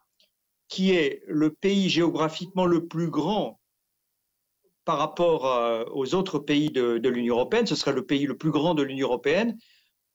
qui 0.67 0.91
est 0.91 1.21
le 1.27 1.51
pays 1.51 1.89
géographiquement 1.89 2.65
le 2.65 2.87
plus 2.87 3.09
grand 3.09 3.59
par 4.85 4.97
rapport 4.97 5.45
euh, 5.47 5.83
aux 5.91 6.15
autres 6.15 6.39
pays 6.39 6.69
de, 6.69 7.09
l'Union 7.09 7.35
européenne, 7.35 7.67
ce 7.67 7.75
serait 7.75 7.93
le 7.93 8.05
pays 8.05 8.25
le 8.25 8.37
plus 8.37 8.51
grand 8.51 8.73
de 8.73 8.83
l'Union 8.83 9.07
européenne, 9.07 9.57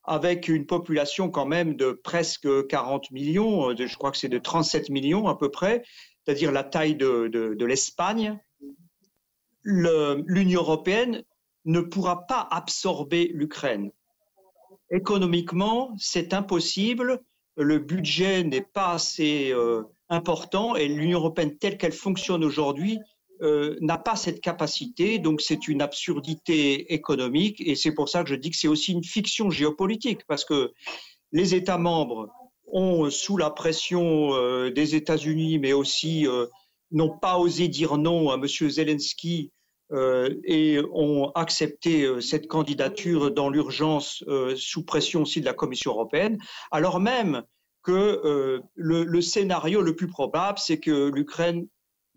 avec 0.05 0.49
une 0.49 0.67
population 0.67 1.31
quand 1.31 1.45
même 1.47 1.77
de 1.77 1.93
presque 1.93 2.67
40 2.69 3.11
millions, 3.11 3.71
euh, 3.71 3.75
je 3.77 3.97
crois 3.97 4.11
que 4.11 4.17
c'est 4.17 4.29
de 4.29 4.39
37 4.39 4.89
millions 4.89 5.29
à 5.29 5.37
peu 5.37 5.51
près, 5.51 5.83
c'est-à-dire 6.25 6.53
la 6.53 6.65
taille 6.65 6.97
de 6.97 7.65
l'Espagne, 7.65 8.39
l'Union 9.65 10.61
européenne 10.61 11.23
ne 11.65 11.81
pourra 11.81 12.27
pas 12.27 12.49
absorber 12.51 13.31
l'Ukraine. 13.35 13.91
Économiquement, 14.91 15.95
c'est 15.99 16.35
impossible. 16.35 17.21
Le 17.57 17.79
budget 17.79 18.45
n'est 18.45 18.61
pas 18.61 18.93
assez 18.93 19.53
euh, 19.53 19.83
important 20.13 20.77
et 20.77 20.89
l'Union 20.89 21.19
européenne 21.19 21.57
telle 21.57 21.79
qu'elle 21.79 21.93
fonctionne 21.93 22.45
aujourd'hui 22.45 22.99
euh, 23.41 23.77
n'a 23.81 23.99
pas 23.99 24.15
cette 24.15 24.41
capacité. 24.41 25.19
Donc 25.19 25.41
c'est 25.41 25.67
une 25.69 25.83
absurdité 25.83 26.93
économique 26.93 27.61
et 27.61 27.75
c'est 27.75 27.93
pour 27.93 28.09
ça 28.09 28.23
que 28.23 28.29
je 28.29 28.35
dis 28.35 28.51
que 28.51 28.57
c'est 28.57 28.69
aussi 28.69 28.93
une 28.93 29.03
fiction 29.03 29.51
géopolitique 29.51 30.21
parce 30.29 30.45
que 30.45 30.73
les 31.33 31.55
États 31.55 31.79
membres 31.79 32.29
ont, 32.67 33.11
sous 33.11 33.39
la 33.39 33.51
pression 33.51 34.35
euh, 34.35 34.71
des 34.71 34.95
États-Unis, 34.95 35.59
mais 35.59 35.73
aussi 35.73 36.27
euh, 36.27 36.47
n'ont 36.91 37.19
pas 37.19 37.39
osé 37.39 37.69
dire 37.69 37.97
non 37.97 38.31
à 38.31 38.35
M. 38.35 38.47
Zelensky 38.47 39.51
et 40.45 40.79
ont 40.95 41.33
accepté 41.35 42.09
cette 42.23 42.47
candidature 42.47 43.31
dans 43.31 43.51
l'urgence 43.51 44.25
sous 44.57 44.87
pression 44.87 45.21
aussi 45.21 45.43
de 45.43 45.45
la 45.45 45.53
Commission 45.53 45.91
européenne, 45.91 46.39
alors 46.71 46.99
même 46.99 47.43
que 47.83 48.63
le, 48.75 49.05
le, 49.05 49.21
scénario 49.21 49.83
le 49.83 49.97
plus 49.97 50.07
probable, 50.07 50.59
c'est 50.59 50.79
que 50.79 51.09
l'Ukraine 51.09 51.67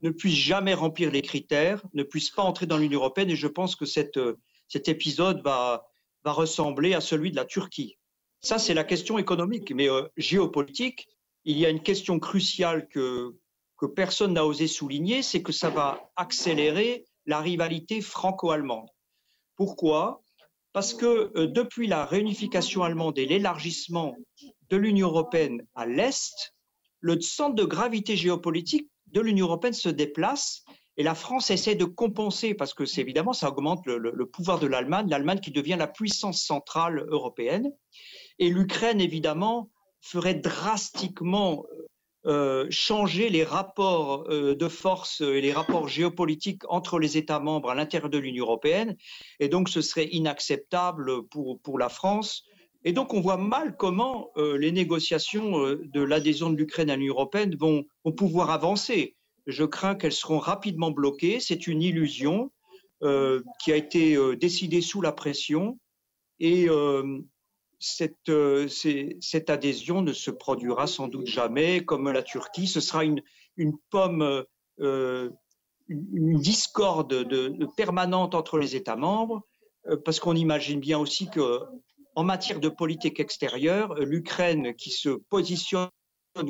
ne 0.01 0.11
puisse 0.11 0.35
jamais 0.35 0.73
remplir 0.73 1.11
les 1.11 1.21
critères, 1.21 1.83
ne 1.93 2.03
puisse 2.03 2.29
pas 2.29 2.43
entrer 2.43 2.65
dans 2.65 2.77
l'Union 2.77 2.99
européenne, 2.99 3.29
et 3.29 3.35
je 3.35 3.47
pense 3.47 3.75
que 3.75 3.85
cette, 3.85 4.19
cet 4.67 4.87
épisode 4.87 5.41
va, 5.43 5.87
ressembler 6.23 6.95
à 6.95 7.01
celui 7.01 7.29
de 7.29 7.35
la 7.35 7.45
Turquie. 7.45 7.99
Ça, 8.41 8.57
c'est 8.57 8.73
la 8.73 8.83
question 8.83 9.19
économique, 9.19 9.71
mais 9.71 9.87
euh, 9.87 10.07
géopolitique, 10.17 11.07
il 11.43 11.59
y 11.59 11.67
a 11.67 11.69
une 11.69 11.83
question 11.83 12.17
cruciale 12.17 12.87
que 12.87 13.35
personne 13.95 14.33
n'a 14.33 14.43
osé 14.43 14.65
souligner, 14.65 15.21
c'est 15.21 15.43
que 15.43 15.51
ça 15.51 15.69
va 15.69 16.09
accélérer 16.15 17.05
la 17.27 17.41
rivalité 17.41 18.01
franco-allemande. 18.01 18.89
Pourquoi? 19.55 20.23
Parce 20.75 20.93
que 20.93 21.31
euh, 21.37 21.47
depuis 21.47 21.87
la 21.87 22.03
réunification 22.03 22.83
allemande 22.83 23.17
et 23.17 23.25
l'élargissement 23.25 24.13
de 24.69 24.75
l'Union 24.75 25.07
européenne 25.07 25.65
à 25.73 25.85
l'Est, 25.85 26.53
le 26.99 27.21
centre 27.21 27.55
de 27.55 27.63
gravité 27.63 28.17
géopolitique 28.17 28.89
de 29.07 29.21
l'Union 29.21 29.45
européenne 29.45 29.71
se 29.71 29.87
déplace 29.87 30.65
et 30.97 31.03
la 31.03 31.15
France 31.15 31.49
essaie 31.49 31.75
de 31.75 31.85
compenser 31.85 32.55
parce 32.55 32.73
que 32.73 32.83
c'est 32.83 32.99
évidemment 32.99 33.31
ça 33.31 33.47
augmente 33.47 33.85
le, 33.85 34.25
pouvoir 34.25 34.59
de 34.59 34.67
l'Allemagne, 34.67 35.07
l'Allemagne 35.09 35.39
qui 35.39 35.51
devient 35.51 35.77
la 35.79 35.87
puissance 35.87 36.43
centrale 36.43 37.05
européenne. 37.07 37.71
Et 38.39 38.49
l'Ukraine 38.49 38.99
évidemment 38.99 39.71
ferait 40.01 40.35
drastiquement 40.35 41.63
euh, 42.27 42.65
changer 42.71 43.29
les 43.29 43.43
rapports 43.43 44.25
euh, 44.29 44.55
de 44.55 44.67
force 44.67 45.21
et 45.21 45.41
les 45.41 45.53
rapports 45.53 45.87
géopolitiques 45.87 46.63
entre 46.69 46.97
les 46.97 47.17
États 47.17 47.39
membres 47.39 47.69
à 47.69 47.75
l'intérieur 47.75 48.09
de 48.09 48.17
l'Union 48.17 48.45
européenne. 48.45 48.97
Et 49.39 49.47
donc, 49.47 49.69
ce 49.69 49.81
serait 49.81 50.07
inacceptable 50.11 51.27
pour, 51.27 51.59
pour 51.59 51.77
la 51.77 51.87
France. 51.87 52.43
Et 52.83 52.93
donc, 52.93 53.13
on 53.13 53.21
voit 53.21 53.37
mal 53.37 53.75
comment 53.77 54.31
euh, 54.37 54.57
les 54.57 54.71
négociations 54.71 55.59
de 55.59 56.01
l'adhésion 56.01 56.49
de 56.49 56.57
l'Ukraine 56.57 56.89
à 56.89 56.95
l'Union 56.95 57.13
européenne 57.13 57.55
vont, 57.59 57.85
vont, 58.03 58.11
pouvoir 58.11 58.49
avancer. 58.49 59.15
Je 59.45 59.63
crains 59.63 59.93
qu'elles 59.93 60.11
seront 60.11 60.39
rapidement 60.39 60.89
bloquées. 60.89 61.39
C'est 61.39 61.67
une 61.67 61.83
illusion 61.83 62.51
qui 63.59 63.71
a 63.71 63.75
été 63.75 64.17
décidée 64.37 64.81
sous 64.81 64.99
la 64.99 65.11
pression. 65.11 65.77
Et 66.39 66.67
cette, 67.85 68.29
euh, 68.29 68.67
cette, 68.67 69.49
adhésion 69.51 70.01
ne 70.01 70.11
se 70.11 70.31
produira 70.31 70.87
sans 70.87 71.07
doute 71.07 71.27
jamais, 71.27 71.85
comme 71.85 72.11
la 72.11 72.23
Turquie. 72.23 72.67
Ce 72.67 72.79
sera 72.79 73.05
une, 73.05 73.21
pomme, 73.91 74.43
euh, 74.79 75.29
une 75.87 76.39
discorde 76.39 77.13
de, 77.13 77.49
de 77.49 77.65
permanente 77.77 78.33
entre 78.33 78.57
les 78.57 78.75
États 78.75 78.95
membres, 78.95 79.43
euh, 79.87 79.97
parce 80.03 80.19
qu'on 80.19 80.35
imagine 80.35 80.79
bien 80.79 80.97
aussi 80.97 81.29
que, 81.29 81.59
en 82.15 82.23
matière 82.23 82.59
de 82.59 82.69
politique 82.69 83.19
extérieure, 83.19 83.93
l'Ukraine, 83.95 84.73
qui 84.73 84.89
se 84.89 85.09
positionne 85.09 85.89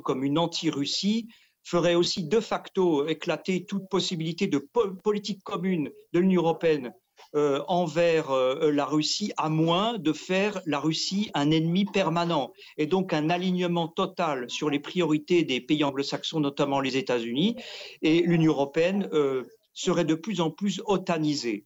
comme 0.04 0.24
une 0.24 0.40
anti-Russie, 0.40 1.28
ferait 1.64 1.96
aussi 1.96 2.24
de 2.24 2.40
facto 2.40 3.08
éclater 3.08 3.66
toute 3.66 3.90
possibilité 3.90 4.48
de 4.48 4.60
po 4.60 4.94
politique 5.04 5.44
commune 5.44 5.92
de 6.14 6.20
l'Union 6.20 6.44
européenne 6.44 6.94
euh, 7.36 7.62
envers 7.68 8.32
euh, 8.32 8.72
la 8.72 8.86
Russie, 8.86 9.34
à 9.38 9.50
moins 9.50 9.98
de 9.98 10.14
faire 10.14 10.62
la 10.66 10.80
Russie 10.80 11.32
un 11.34 11.52
ennemi 11.52 11.86
permanent. 11.86 12.54
Et 12.78 12.86
donc 12.86 13.14
un 13.14 13.30
alignement 13.30 13.88
total 13.88 14.50
sur 14.50 14.70
les 14.70 14.80
priorités 14.80 15.44
des 15.44 15.62
pays 15.62 15.84
anglo-saxons, 15.84 16.40
notamment 16.40 16.80
les 16.80 16.98
États-Unis, 16.98 17.56
et 18.02 18.22
l'Union 18.22 18.54
européenne 18.54 19.10
euh, 19.14 19.44
serait 19.74 20.06
de 20.06 20.16
plus 20.16 20.42
en 20.42 20.50
plus 20.50 20.82
otanisée. 20.86 21.66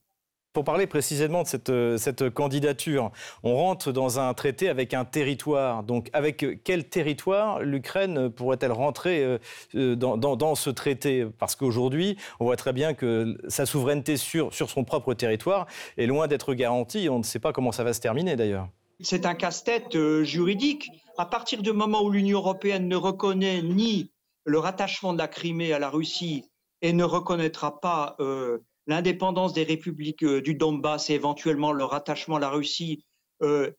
Pour 0.59 0.65
parler 0.65 0.87
précisément 0.87 1.43
de 1.43 1.47
cette, 1.47 1.71
cette, 1.95 2.29
candidature, 2.31 3.13
on 3.43 3.55
rentre 3.55 3.93
dans 3.93 4.19
un 4.19 4.33
traité 4.33 4.67
avec 4.67 4.93
un 4.93 5.05
territoire. 5.05 5.83
Donc, 5.83 6.09
avec 6.11 6.45
quel 6.65 6.89
territoire 6.89 7.61
l'Ukraine 7.61 8.29
pourrait-elle 8.29 8.73
rentrer 8.73 9.39
euh, 9.73 9.95
dans, 9.95 10.17
dans, 10.17 10.35
dans, 10.35 10.55
ce 10.55 10.69
traité? 10.69 11.25
Parce 11.37 11.55
qu'aujourd'hui, 11.55 12.17
on 12.41 12.43
voit 12.43 12.57
très 12.57 12.73
bien 12.73 12.93
que 12.93 13.37
sa 13.47 13.65
souveraineté 13.65 14.17
sur, 14.17 14.53
sur 14.53 14.69
son 14.69 14.83
propre 14.83 15.13
territoire 15.13 15.65
est 15.97 16.07
loin 16.07 16.27
d'être 16.27 16.53
garantie. 16.53 17.07
On 17.07 17.19
ne 17.19 17.23
sait 17.23 17.39
pas 17.39 17.53
comment 17.53 17.71
ça 17.71 17.85
va 17.85 17.93
se 17.93 18.01
terminer 18.01 18.35
d'ailleurs. 18.35 18.67
C'est 18.99 19.25
un 19.25 19.35
casse-tête 19.35 19.95
euh, 19.95 20.25
juridique. 20.25 20.89
À 21.17 21.25
partir 21.25 21.61
du 21.61 21.71
moment 21.71 22.03
où 22.03 22.09
l'Union 22.09 22.39
européenne 22.39 22.89
ne 22.89 22.97
reconnaît 22.97 23.61
ni 23.61 24.11
le 24.43 24.59
rattachement 24.59 25.13
de 25.13 25.19
la 25.19 25.29
Crimée 25.29 25.71
à 25.71 25.79
la 25.79 25.89
Russie 25.89 26.43
et 26.81 26.91
ne 26.91 27.05
reconnaîtra 27.05 27.79
pas 27.79 28.17
euh, 28.19 28.57
l'indépendance 28.89 29.53
des 29.53 29.63
républiques 29.63 30.23
euh, 30.23 30.41
du 30.41 30.55
Donbass 30.55 31.09
et 31.09 31.13
éventuellement 31.13 31.71
leur 31.71 31.93
attachement 31.93 32.37
à 32.37 32.39
la 32.39 32.49
Russie, 32.49 33.05
euh, 33.43 33.71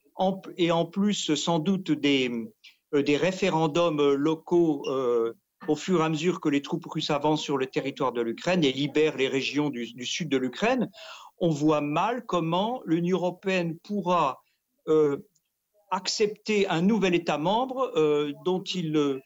et 0.57 0.71
en 0.71 0.87
plus 0.87 1.35
sans 1.35 1.59
doute 1.59 1.91
des, 1.91 2.31
euh, 2.95 3.03
référendums 3.19 4.15
locaux 4.15 4.87
au 5.69 5.77
fur 5.77 6.01
et 6.01 6.05
à 6.05 6.09
mesure 6.09 6.41
que 6.41 6.49
les 6.49 6.63
troupes 6.63 6.87
russes 6.87 7.11
avancent 7.11 7.43
sur 7.43 7.59
le 7.59 7.67
territoire 7.67 8.13
de 8.13 8.21
l'Ukraine 8.21 8.65
et 8.65 8.73
libèrent 8.73 9.17
les 9.17 9.29
régions 9.29 9.69
du, 9.69 10.07
sud 10.07 10.29
de 10.29 10.37
l'Ukraine, 10.37 10.91
on 11.39 11.51
voit 11.51 11.81
mal 11.81 12.25
comment 12.27 12.83
l'Union 12.85 13.19
européenne 13.19 13.79
pourra 13.79 14.43
accepter 15.91 16.69
un 16.69 16.83
nouvel 16.83 17.15
État 17.15 17.39
membre 17.39 17.93
dont 18.45 18.63
il, 18.63 19.23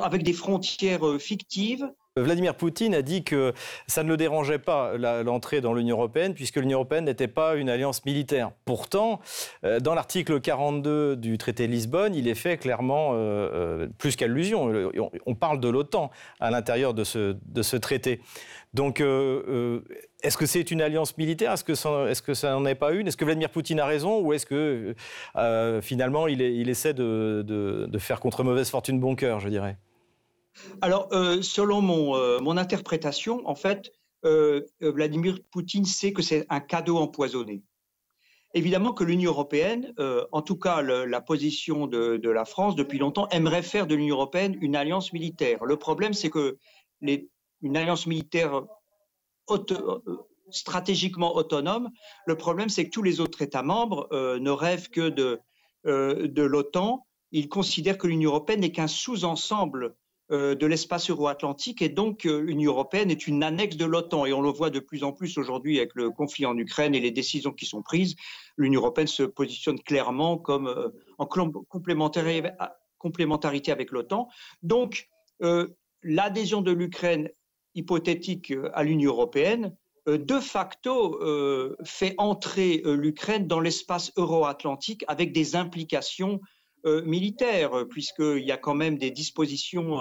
avec 0.00 0.22
des 0.22 0.32
frontières 0.32 1.20
fictives, 1.20 1.88
Vladimir 2.22 2.54
Poutine 2.54 2.94
a 2.94 3.02
dit 3.02 3.24
que 3.24 3.52
ça 3.86 4.02
ne 4.02 4.08
le 4.08 4.16
dérangeait 4.16 4.58
pas 4.58 4.96
l'entrée 4.96 5.60
dans 5.60 5.72
l'Union 5.72 5.96
européenne 5.96 6.34
puisque 6.34 6.56
l'Union 6.56 6.78
européenne 6.78 7.04
n'était 7.04 7.28
pas 7.28 7.56
une 7.56 7.68
alliance 7.68 8.04
militaire. 8.04 8.50
Pourtant, 8.64 9.20
euh, 9.64 9.80
dans 9.80 9.94
l'article 9.94 10.40
42 10.40 11.16
du 11.16 11.38
traité 11.38 11.66
de 11.66 11.72
Lisbonne, 11.72 12.14
il 12.14 12.28
est 12.28 12.34
fait 12.34 12.56
clairement 12.56 13.10
euh, 13.12 13.86
plus 13.98 14.16
qu'allusion. 14.16 14.90
On 15.26 15.34
parle 15.34 15.60
de 15.60 15.68
l'OTAN 15.68 16.10
à 16.40 16.50
l'intérieur 16.50 16.94
de 16.94 17.04
ce, 17.04 17.36
de 17.46 17.62
ce 17.62 17.76
traité. 17.76 18.20
Donc, 18.74 19.00
euh, 19.00 19.42
euh 19.48 19.80
est-ce 20.22 20.36
que 20.36 20.46
c'est 20.46 20.72
une 20.72 20.82
alliance 20.82 21.16
militaire? 21.16 21.52
Est-ce 21.52 21.62
que, 21.62 21.76
ça, 21.76 22.12
ça 22.34 22.50
n'en 22.50 22.66
est 22.66 22.74
pas 22.74 22.90
une? 22.90 23.06
Est-ce 23.06 23.16
que 23.16 23.24
Vladimir 23.24 23.50
Poutine 23.50 23.78
a 23.78 23.86
raison? 23.86 24.20
Ou 24.20 24.32
est-ce 24.32 24.46
que 24.46 24.96
euh, 25.36 25.80
finalement 25.80 26.26
il, 26.26 26.42
est, 26.42 26.56
il 26.56 26.68
essaie 26.68 26.92
de, 26.92 27.44
de, 27.46 27.86
de, 27.88 27.98
faire 27.98 28.18
contre 28.18 28.42
mauvaise 28.42 28.68
fortune 28.68 28.98
bon 28.98 29.14
cœur, 29.14 29.38
je 29.38 29.48
dirais? 29.48 29.76
Alors, 30.80 31.08
euh, 31.12 31.42
selon 31.42 31.80
mon, 31.80 32.16
euh, 32.16 32.38
mon, 32.40 32.56
interprétation, 32.56 33.42
en 33.48 33.54
fait, 33.54 33.92
euh, 34.24 34.62
Vladimir 34.80 35.38
Poutine 35.50 35.84
sait 35.84 36.12
que 36.12 36.22
c'est 36.22 36.46
un 36.48 36.60
cadeau 36.60 36.98
empoisonné. 36.98 37.62
Évidemment 38.54 38.92
que 38.92 39.04
l'Union 39.04 39.30
européenne, 39.30 39.92
en 40.32 40.40
tout 40.40 40.56
cas 40.56 40.80
la 40.80 41.20
position 41.20 41.86
de, 41.86 42.30
la 42.30 42.46
France 42.46 42.76
depuis 42.76 42.98
longtemps, 42.98 43.28
aimerait 43.28 43.62
faire 43.62 43.86
de 43.86 43.94
l'Union 43.94 44.16
européenne 44.16 44.56
une 44.62 44.74
alliance 44.74 45.12
militaire. 45.12 45.66
Le 45.66 45.76
problème, 45.76 46.14
c'est 46.14 46.30
que 46.30 46.56
une 47.02 47.76
alliance 47.76 48.06
militaire 48.06 48.62
stratégiquement 50.50 51.36
autonome, 51.36 51.90
le 52.24 52.36
problème, 52.36 52.70
c'est 52.70 52.86
que 52.86 52.90
tous 52.90 53.02
les 53.02 53.20
autres 53.20 53.42
États 53.42 53.62
membres 53.62 54.08
ne 54.12 54.50
rêvent 54.50 54.88
que 54.88 55.10
de, 55.10 55.40
de 55.84 56.42
l'OTAN. 56.42 57.06
Ils 57.32 57.50
considèrent 57.50 57.98
que 57.98 58.06
l'Union 58.06 58.30
européenne 58.30 58.60
n'est 58.60 58.72
qu'un 58.72 58.88
sous-ensemble 58.88 59.94
de 60.30 60.66
l'espace 60.66 61.10
euro-atlantique 61.10 61.80
et 61.80 61.88
donc 61.88 62.26
euh, 62.26 62.40
l'Union 62.40 62.72
européenne 62.72 63.10
est 63.10 63.26
une 63.26 63.42
annexe 63.42 63.76
de 63.76 63.86
l'OTAN 63.86 64.26
et 64.26 64.32
on 64.32 64.42
le 64.42 64.50
voit 64.50 64.68
de 64.68 64.78
plus 64.78 65.02
en 65.02 65.12
plus 65.12 65.38
aujourd'hui 65.38 65.78
avec 65.78 65.94
le 65.94 66.10
conflit 66.10 66.44
en 66.44 66.56
Ukraine 66.58 66.94
et 66.94 67.00
les 67.00 67.10
décisions 67.10 67.52
qui 67.52 67.64
sont 67.64 67.82
prises. 67.82 68.14
L'Union 68.56 68.80
européenne 68.80 69.06
se 69.06 69.22
positionne 69.22 69.80
clairement 69.80 70.36
comme 70.36 70.66
euh, 70.66 70.88
en 71.18 71.26
complémentarité 71.26 73.72
avec 73.72 73.90
l'OTAN. 73.90 74.28
Donc 74.62 75.08
l'adhésion 76.02 76.62
de 76.62 76.72
l'Ukraine 76.72 77.30
hypothétique 77.74 78.52
à 78.74 78.82
l'Union 78.82 79.12
européenne 79.12 79.76
de 80.06 80.40
facto 80.40 81.20
fait 81.84 82.14
entrer 82.18 82.82
l'Ukraine 82.84 83.46
dans 83.46 83.60
l'espace 83.60 84.12
euro-atlantique 84.16 85.04
avec 85.06 85.32
des 85.32 85.54
implications 85.54 86.34
euh, 86.34 86.57
militaire, 86.84 87.86
puisqu'il 87.88 88.44
y 88.44 88.52
a 88.52 88.56
quand 88.56 88.74
même 88.74 88.98
des 88.98 89.10
dispositions 89.10 90.00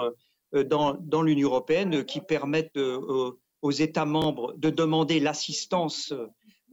euh, 0.53 0.63
dans, 0.63 0.93
dans 0.93 1.21
l'Union 1.21 1.49
européenne 1.49 2.05
qui 2.05 2.21
permettent 2.21 2.77
euh, 2.77 3.31
aux 3.61 3.71
États 3.71 4.05
membres 4.05 4.53
de 4.57 4.69
demander 4.69 5.19
l'assistance 5.19 6.13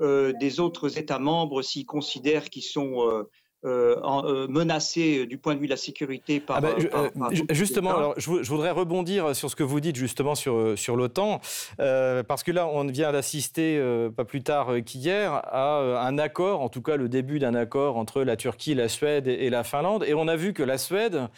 des 0.00 0.58
autres 0.58 0.98
États 0.98 1.20
membres 1.20 1.62
s'ils 1.62 1.86
considèrent 1.86 2.50
qu'ils 2.50 2.64
sont 2.64 3.24
euh, 3.64 3.96
euh, 4.04 4.46
menacé 4.48 5.26
du 5.26 5.38
point 5.38 5.54
de 5.54 5.60
vue 5.60 5.66
de 5.66 5.70
la 5.70 5.78
sécurité 5.78 6.38
par. 6.38 6.56
Ah 6.56 6.60
bah, 6.60 6.76
euh, 6.78 7.30
justement, 7.50 7.96
alors, 7.96 8.14
je, 8.18 8.28
voudrais 8.28 8.70
rebondir 8.70 9.34
sur 9.34 9.48
ce 9.48 9.56
que 9.56 9.62
vous 9.62 9.80
dites 9.80 9.96
justement 9.96 10.34
sur, 10.34 10.78
sur 10.78 10.96
l'OTAN, 10.96 11.40
parce 11.78 12.42
que 12.42 12.52
là, 12.52 12.66
on 12.66 12.84
vient 12.84 13.12
d'assister, 13.12 13.82
pas 14.16 14.24
plus 14.24 14.42
tard 14.42 14.68
qu'hier, 14.84 15.32
à 15.32 16.06
un 16.06 16.18
accord, 16.18 16.60
en 16.60 16.68
tout 16.68 16.82
cas 16.82 16.96
le 16.96 17.08
début 17.08 17.38
d'un 17.38 17.54
accord 17.54 17.96
entre 17.96 18.22
la 18.22 18.36
Turquie, 18.36 18.74
la 18.74 18.88
Suède 18.88 19.28
et 19.28 19.48
la 19.48 19.64
Finlande, 19.64 20.04
et 20.06 20.14
on 20.14 20.28
a 20.28 20.36
vu 20.36 20.52
que 20.52 20.62
la 20.62 20.76
Suède 20.76 21.28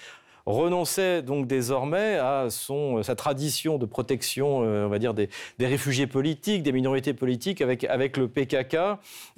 renonçait 0.46 1.22
donc 1.22 1.46
désormais 1.46 2.16
à 2.16 2.46
son, 2.50 3.02
sa 3.02 3.16
tradition 3.16 3.78
de 3.78 3.86
protection, 3.86 4.62
euh, 4.62 4.86
on 4.86 4.88
va 4.88 4.98
dire, 4.98 5.12
des, 5.12 5.28
réfugiés 5.60 6.06
politiques, 6.06 6.62
des 6.62 6.72
minorités 6.72 7.14
politiques 7.14 7.60
avec, 7.60 7.84
avec 7.84 8.16
le 8.16 8.28
PKK. 8.28 8.76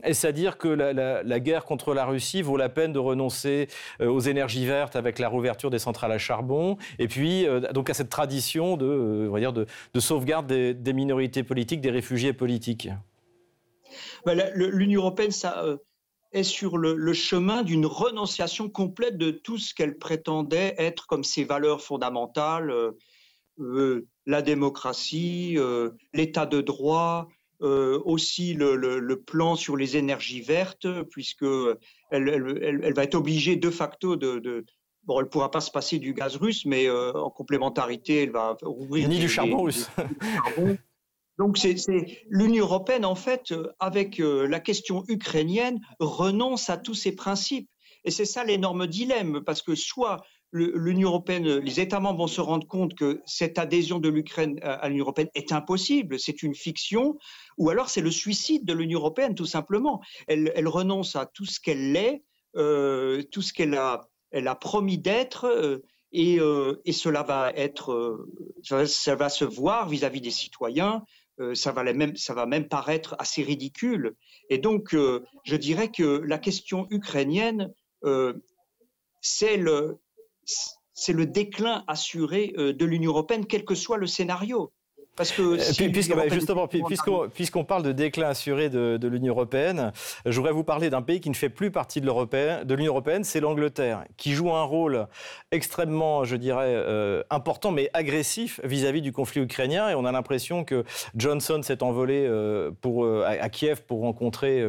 Est-ce 0.03 0.27
à 0.27 0.33
dire 0.33 0.59
que 0.59 0.69
la, 0.69 1.41
guerre 1.41 1.65
contre 1.65 1.95
la 1.95 2.05
Russie 2.05 2.43
vaut 2.43 2.57
la 2.57 2.69
peine 2.69 2.93
de 2.93 2.99
renoncer 2.99 3.69
euh, 4.01 4.09
aux 4.09 4.21
énergies 4.21 4.67
vertes 4.67 4.97
avec 4.97 5.19
la 5.19 5.29
rouverture 5.29 5.71
des 5.71 5.79
centrales 5.79 6.13
à 6.13 6.19
charbon 6.19 6.77
et 6.99 7.09
puis 7.09 7.47
euh, 7.47 7.61
donc 7.73 7.89
à 7.91 7.95
cette 7.95 8.11
tradition 8.11 8.77
de, 8.77 9.27
on 9.29 9.33
va 9.33 9.41
dire, 9.41 9.53
de, 9.53 9.67
sauvegarde 9.99 10.47
des, 10.47 10.93
minorités 10.93 11.43
politiques, 11.43 11.81
des 11.81 11.91
réfugiés 11.91 12.33
politiques? 12.33 12.89
Bah, 14.25 14.35
L'Union 14.55 15.01
européenne, 15.01 15.31
ça 15.31 15.65
est 16.33 16.43
sur 16.43 16.77
le, 16.77 17.13
chemin 17.13 17.63
d'une 17.63 17.87
renonciation 17.87 18.69
complète 18.69 19.17
de 19.17 19.31
tout 19.31 19.59
ce 19.59 19.75
qu'elle 19.75 19.99
prétendait 19.99 20.75
être 20.79 21.07
comme 21.07 21.25
ses 21.25 21.45
valeurs 21.45 21.81
fondamentales, 21.81 22.71
euh, 22.71 22.93
euh, 23.61 24.07
la 24.27 24.43
démocratie, 24.43 25.55
euh, 25.57 25.91
l'état 26.13 26.47
de 26.47 26.61
droit, 26.61 27.29
aussi 27.61 28.55
le, 28.55 29.15
plan 29.17 29.57
sur 29.57 29.77
les 29.77 29.97
énergies 29.97 30.43
vertes, 30.43 30.87
puisque 31.11 31.47
elle, 32.13 32.93
va 32.95 33.03
être 33.03 33.17
obligée 33.17 33.57
de 33.57 33.71
facto 33.71 34.17
de, 34.17 34.65
Bon, 35.05 35.19
elle 35.21 35.25
ne 35.25 35.31
pourra 35.31 35.51
pas 35.51 35.61
se 35.61 35.71
passer 35.71 35.99
du 35.99 36.13
gaz 36.13 36.37
russe, 36.37 36.67
mais 36.67 36.89
en 36.91 37.31
complémentarité, 37.31 38.23
elle 38.23 38.31
va 38.31 38.57
ouvrir. 38.63 39.09
Ni 39.09 39.19
du 39.19 39.29
charbon 39.29 39.63
russe. 39.63 39.89
Donc 41.39 41.57
c'est 41.57 41.77
l'Union 42.29 42.65
européenne, 42.65 43.05
en 43.05 43.15
fait, 43.15 43.53
euh, 43.53 43.73
avec 43.79 44.21
euh, 44.21 44.47
la 44.49 44.59
question 44.59 45.05
ukrainienne, 45.09 45.81
renonce 46.01 46.69
à 46.69 46.77
tous 46.77 46.95
ses 46.95 47.15
principes. 47.15 47.71
Et 48.05 48.11
c'est 48.11 48.25
ça 48.25 48.45
l'énorme 48.45 48.87
dilemme, 48.87 49.43
parce 49.45 49.63
que 49.63 49.75
soit 49.75 50.19
l'Union 50.53 51.11
européenne, 51.11 51.59
les 51.59 51.79
États 51.79 52.01
membres 52.01 52.21
vont 52.21 52.27
se 52.27 52.41
rendre 52.41 52.67
compte 52.67 52.95
que 52.95 53.21
cette 53.27 53.59
adhésion 53.59 53.99
de 53.99 54.09
l'Ukraine 54.09 54.59
à 54.63 54.89
l'Union 54.89 55.05
européenne 55.05 55.29
est 55.35 55.53
impossible, 55.53 56.19
c'est 56.19 56.43
une 56.43 56.55
fiction, 56.55 57.19
ou 57.59 57.69
alors 57.69 57.91
c'est 57.91 58.01
le 58.01 58.11
suicide 58.11 58.65
de 58.65 58.73
l'Union 58.73 58.99
européenne, 58.99 59.35
tout 59.35 59.45
simplement. 59.45 60.01
Elle, 60.27 60.67
renonce 60.67 61.17
à 61.17 61.27
tout 61.27 61.45
ce 61.45 61.61
qu'elle 61.61 61.95
est, 61.97 62.23
euh, 62.57 63.23
tout 63.31 63.43
ce 63.43 63.53
qu'elle 63.53 63.75
a, 63.75 64.09
promis 64.55 64.97
d'être. 64.97 65.83
et, 66.13 66.39
cela 66.93 67.23
va 67.25 67.53
être, 67.55 68.27
ça, 68.63 69.17
va 69.17 69.29
se 69.29 69.45
voir 69.45 69.87
vis-à-vis 69.87 70.21
-vis 70.21 70.23
des 70.23 70.31
citoyens, 70.31 71.03
euh, 71.05 71.28
ça, 71.55 71.73
va 71.73 71.85
même, 71.93 72.17
ça 72.17 72.35
va 72.35 72.47
même 72.47 72.69
paraître 72.69 73.17
assez 73.19 73.43
ridicule. 73.43 74.15
Et 74.51 74.59
donc, 74.59 74.95
euh, 74.95 75.25
je 75.45 75.57
dirais 75.57 75.91
que 75.91 76.23
la 76.27 76.39
question 76.39 76.87
ukrainienne, 76.91 77.73
euh, 78.05 78.35
c'est 79.21 79.57
le, 79.57 79.99
le 81.09 81.27
déclin 81.27 81.85
assuré 81.87 82.53
de 82.57 82.85
l'Union 82.85 83.11
européenne, 83.13 83.47
quel 83.47 83.65
que 83.65 83.75
soit 83.75 83.99
le 83.99 84.07
scénario. 84.07 84.73
Parce 85.19 85.33
que 85.33 85.43
euh, 85.43 85.91
puisque, 85.91 86.15
bah, 86.15 86.29
justement, 86.29 86.69
puisqu'on 86.69 87.65
parle 87.65 87.83
de 87.83 87.91
déclin 87.91 88.29
assuré 88.29 88.71
de, 88.71 89.09
l'Union 89.09 89.35
européenne, 89.35 89.93
je 90.25 90.37
voudrais 90.37 90.53
vous 90.53 90.63
parler 90.63 90.91
d'un 90.91 91.03
pays 91.03 91.21
qui 91.21 91.29
ne 91.29 91.35
fait 91.35 91.49
plus 91.49 91.73
partie 91.73 92.01
de 92.01 92.75
l'Union 92.75 92.93
européenne, 92.93 93.25
c'est 93.25 93.41
l'Angleterre, 93.41 94.05
qui 94.17 94.33
joue 94.33 94.53
un 94.53 94.63
rôle 94.63 95.09
extrêmement, 95.51 96.23
je 96.23 96.37
dirais, 96.37 96.73
euh, 96.73 97.25
important, 97.31 97.73
mais 97.73 97.91
agressif 97.95 98.61
vis-à-vis 98.63 99.03
du 99.03 99.11
conflit 99.11 99.41
ukrainien. 99.41 99.91
Et 99.91 99.97
on 99.97 100.05
a 100.05 100.13
l'impression 100.13 100.63
que 100.63 100.85
Johnson 101.17 101.63
s'est 101.65 101.83
envolé 101.83 102.25
euh, 102.25 102.71
pour, 102.81 103.05
à, 103.05 103.49
Kiev 103.49 103.83
pour 103.83 104.03
rencontrer 104.03 104.69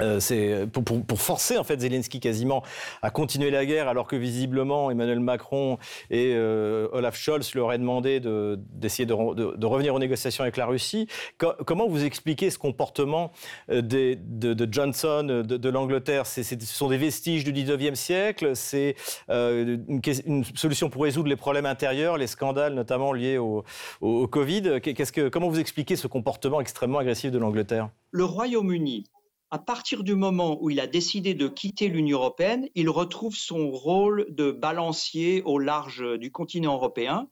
euh, 0.00 0.18
c'est 0.18 0.66
pour, 0.72 0.82
pour, 0.84 1.20
forcer 1.20 1.56
en 1.56 1.62
fait 1.62 1.80
Zelensky 1.80 2.18
quasiment 2.18 2.62
à 3.02 3.10
continuer 3.10 3.50
la 3.50 3.64
guerre 3.64 3.86
alors 3.86 4.08
que 4.08 4.16
visiblement 4.16 4.90
Emmanuel 4.90 5.20
Macron 5.20 5.78
et 6.10 6.32
euh, 6.34 6.88
Olaf 6.92 7.16
Scholz 7.16 7.54
leur 7.54 7.66
auraient 7.66 7.78
demandé 7.78 8.20
d'essayer 8.20 9.06
de, 9.06 9.56
de, 9.56 9.66
revenir 9.66 9.94
aux 9.94 9.98
négociations 9.98 10.42
avec 10.42 10.56
la 10.56 10.66
Russie. 10.66 11.06
comment 11.38 11.86
vous 11.86 12.04
expliquez 12.04 12.50
ce 12.50 12.58
comportement 12.58 13.30
euh, 13.70 13.82
de, 13.82 14.68
Johnson, 14.70 15.44
de, 15.44 15.68
l'Angleterre? 15.68 16.26
Ce 16.26 16.42
sont 16.60 16.88
des 16.88 16.98
vestiges 16.98 17.44
du 17.44 17.52
19e 17.52 17.94
siècle 17.94 18.56
C'est 18.56 18.96
une, 19.28 20.44
solution 20.54 20.90
pour 20.90 21.04
résoudre 21.04 21.28
les 21.28 21.36
problèmes 21.36 21.66
intérieurs, 21.66 22.18
les 22.18 22.26
scandales 22.26 22.74
notamment 22.74 23.12
liés 23.12 23.38
au, 23.38 23.64
au, 24.00 24.26
Covid. 24.26 24.80
Que, 24.80 25.28
comment 25.28 25.48
vous 25.48 25.60
expliquez 25.60 25.96
ce 25.96 26.06
comportement 26.08 26.60
extrêmement 26.60 26.98
agressif 26.98 27.30
de 27.30 27.38
l'Angleterre? 27.38 27.90
Le 28.10 28.24
Royaume-Uni 28.24 29.04
à 29.50 29.58
partir 29.58 30.02
du 30.02 30.14
moment 30.14 30.58
où 30.60 30.70
il 30.70 30.80
a 30.80 30.86
décidé 30.86 31.34
de 31.34 31.48
quitter 31.48 31.88
l'Union 31.88 32.18
européenne, 32.18 32.68
il 32.74 32.90
retrouve 32.90 33.36
son 33.36 33.70
rôle 33.70 34.26
de 34.30 34.50
balancier 34.50 35.42
au 35.42 35.58
large 35.58 36.04
du 36.18 36.32
continent 36.32 36.74
européen. 36.74 37.28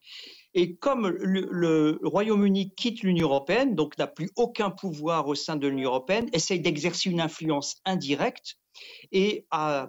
Et 0.55 0.77
comme 0.77 1.09
le, 1.09 1.98
Royaume-Uni 2.03 2.75
quitte 2.75 3.03
l'Union 3.03 3.29
européenne, 3.29 3.75
donc 3.75 3.96
n'a 3.98 4.07
plus 4.07 4.31
aucun 4.37 4.70
pouvoir 4.70 5.27
au 5.27 5.35
sein 5.35 5.57
de 5.57 5.66
l'Union 5.66 5.88
européenne, 5.88 6.29
essaye 6.33 6.61
d'exercer 6.61 7.11
une 7.11 7.20
influence 7.20 7.77
indirecte 7.85 8.57
et 9.11 9.46
a, 9.51 9.88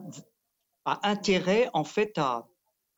intérêt 0.85 1.69
en 1.73 1.83
fait 1.83 2.17
à, 2.17 2.47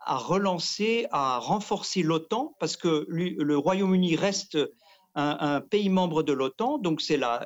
relancer, 0.05 1.07
à 1.11 1.39
renforcer 1.39 2.03
l'OTAN, 2.03 2.55
parce 2.59 2.77
que 2.77 3.05
le 3.09 3.57
Royaume-Uni 3.57 4.15
reste 4.15 4.57
un, 5.15 5.61
pays 5.61 5.89
membre 5.89 6.23
de 6.23 6.33
l'OTAN, 6.33 6.77
donc 6.77 7.01
c'est 7.01 7.17
la, 7.17 7.45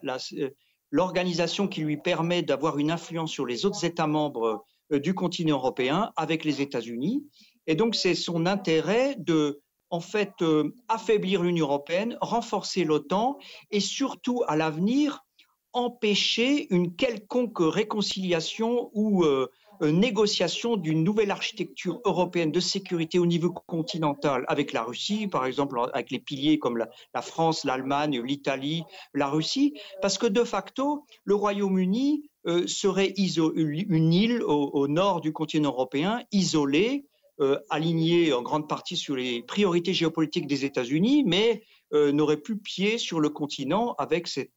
l'organisation 0.91 1.67
qui 1.67 1.81
lui 1.81 1.97
permet 1.97 2.41
d'avoir 2.41 2.77
une 2.77 2.91
influence 2.91 3.31
sur 3.31 3.45
les 3.45 3.65
autres 3.65 3.85
États 3.85 4.07
membres 4.07 4.63
euh, 4.91 4.99
du 4.99 5.13
continent 5.13 5.57
européen 5.57 6.11
avec 6.15 6.43
les 6.43 6.61
États-Unis. 6.61 7.25
Et 7.67 7.75
donc, 7.75 7.95
c'est 7.95 8.15
son 8.15 8.45
intérêt 8.45 9.15
de, 9.19 9.61
en 9.89 9.99
fait, 9.99 10.33
euh, 10.41 10.73
affaiblir 10.87 11.43
l'Union 11.43 11.65
européenne, 11.65 12.17
renforcer 12.21 12.83
l'OTAN 12.83 13.37
et 13.71 13.79
surtout, 13.79 14.43
à 14.47 14.55
l'avenir, 14.55 15.25
empêcher 15.73 16.73
une 16.73 16.95
quelconque 16.95 17.59
réconciliation 17.59 18.89
ou 18.93 19.23
euh, 19.23 19.47
négociation 19.81 20.75
d'une 20.77 21.03
nouvelle 21.03 21.31
architecture 21.31 22.01
européenne 22.05 22.51
de 22.51 22.59
sécurité 22.59 23.19
au 23.19 23.25
niveau 23.25 23.51
continental 23.51 24.45
avec 24.47 24.73
la 24.73 24.83
Russie, 24.83 25.27
par 25.27 25.45
exemple 25.45 25.79
avec 25.93 26.11
les 26.11 26.19
piliers 26.19 26.59
comme 26.59 26.77
la, 26.77 27.21
France, 27.21 27.63
l'Allemagne, 27.63 28.21
l'Italie, 28.21 28.83
la 29.13 29.27
Russie, 29.27 29.73
parce 30.01 30.17
que 30.17 30.27
de 30.27 30.43
facto, 30.43 31.05
le 31.23 31.35
Royaume-Uni 31.35 32.29
euh, 32.47 32.67
serait 32.67 33.13
une 33.15 34.13
île 34.13 34.41
au, 34.43 34.87
nord 34.87 35.21
du 35.21 35.31
continent 35.33 35.69
européen, 35.69 36.23
isolée, 36.31 37.05
euh, 37.39 37.57
alignée 37.69 38.33
en 38.33 38.41
grande 38.41 38.67
partie 38.67 38.97
sur 38.97 39.15
les 39.15 39.43
priorités 39.43 39.93
géopolitiques 39.93 40.47
des 40.47 40.65
États-Unis, 40.65 41.23
mais 41.25 41.63
n'aurait 41.91 42.37
plus 42.37 42.59
pied 42.59 42.99
sur 42.99 43.19
le 43.19 43.29
continent 43.29 43.95
avec 43.97 44.27
cette 44.27 44.51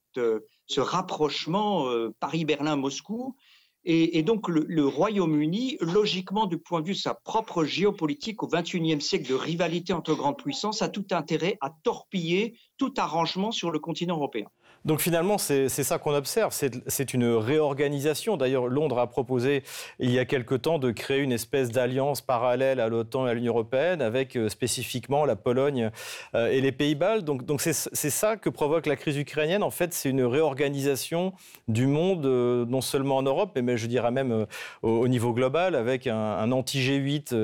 ce 0.67 0.81
rapprochement 0.81 1.87
Paris-Berlin-Moscou. 2.21 3.35
Et, 3.85 4.23
donc 4.23 4.49
le, 4.49 4.87
Royaume-Uni, 4.87 5.77
logiquement, 5.81 6.47
du 6.47 6.59
point 6.59 6.81
de 6.81 6.87
vue 6.87 6.93
de 6.93 6.99
sa 6.99 7.15
propre 7.15 7.65
géopolitique 7.65 8.43
au 8.45 8.47
XXIe 8.47 9.01
siècle 9.01 9.29
de 9.29 9.35
rivalité 9.35 9.93
entre 9.93 10.15
grandes 10.15 10.39
puissances, 10.39 10.83
a 10.83 10.89
tout 10.89 11.07
intérêt 11.11 11.59
à 11.61 11.71
torpiller 11.83 12.57
tout 12.79 12.95
arrangement 12.97 13.51
sur 13.51 13.73
le 13.73 13.81
continent 13.81 14.17
européen. 14.17 14.47
Donc 14.85 15.01
finalement, 15.01 15.39
c'est 15.39 15.69
ça 15.69 15.99
qu'on 15.99 16.15
observe, 16.15 16.53
c'est 16.87 17.15
une 17.15 17.25
réorganisation. 17.25 18.37
D'ailleurs, 18.37 18.67
Londres 18.67 18.99
a 18.99 19.07
proposé 19.07 19.63
il 19.99 20.11
y 20.11 20.19
a 20.19 20.25
quelque 20.25 20.55
temps 20.55 20.79
de 20.79 20.91
créer 20.91 21.21
une 21.21 21.33
espèce 21.33 21.71
d'alliance 21.71 22.21
parallèle 22.21 22.81
à 22.81 22.89
l'OTAN 22.89 23.27
et 23.27 23.31
à 23.31 23.35
l'Union 23.35 23.53
européenne 23.53 24.03
avec 24.03 24.37
euh, 24.37 24.49
spécifiquement 24.49 25.25
la 25.25 25.37
Pologne 25.37 25.91
euh, 26.35 26.51
et 26.51 26.61
les 26.61 26.73
Pays-Bas. 26.73 27.21
Donc 27.21 27.61
c'est 27.61 27.73
ça 27.73 28.37
que 28.37 28.49
provoque 28.49 28.87
la 28.87 28.97
crise 28.97 29.17
ukrainienne. 29.17 29.63
En 29.63 29.71
fait, 29.71 29.93
c'est 29.95 30.11
une 30.11 30.25
réorganisation 30.25 31.33
du 31.69 31.87
monde, 31.87 32.27
euh, 32.27 32.65
non 32.67 32.81
seulement 32.81 33.19
en 33.19 33.23
Europe, 33.23 33.57
mais 33.63 33.77
je 33.77 33.87
dirais 33.87 34.11
même 34.11 34.47
au, 34.83 35.09
niveau 35.09 35.33
global, 35.33 35.75
avec 35.75 36.07
un, 36.07 36.51
anti-G8, 36.51 37.35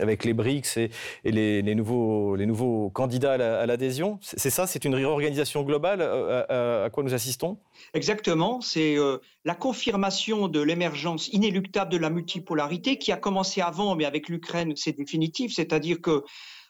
avec 0.00 0.24
les 0.24 0.32
BRICS 0.32 0.78
et, 0.78 0.90
les, 1.24 1.74
nouveaux, 1.74 2.36
les 2.36 2.46
nouveaux 2.46 2.90
candidats 2.90 3.34
à 3.34 3.66
l'adhésion. 3.66 4.18
C'est 4.20 4.50
ça, 4.50 4.66
c'est 4.66 4.84
une 4.84 4.94
réorganisation 4.94 5.62
globale 5.62 6.02
à, 6.28 6.90
quoi 6.90 7.02
nous 7.02 7.14
assistons. 7.14 7.58
Exactement, 7.92 8.60
c'est 8.60 8.96
euh, 8.96 9.18
la 9.44 9.54
confirmation 9.54 10.48
de 10.48 10.60
l'émergence 10.60 11.28
inéluctable 11.28 11.90
de 11.90 11.96
la 11.96 12.10
multipolarité 12.10 12.98
qui 12.98 13.12
a 13.12 13.16
commencé 13.16 13.60
avant, 13.60 13.94
mais 13.96 14.04
avec 14.04 14.28
l'Ukraine, 14.28 14.74
c'est 14.76 14.96
définitif, 14.96 15.52
c'est-à-dire 15.54 16.00
que 16.00 16.24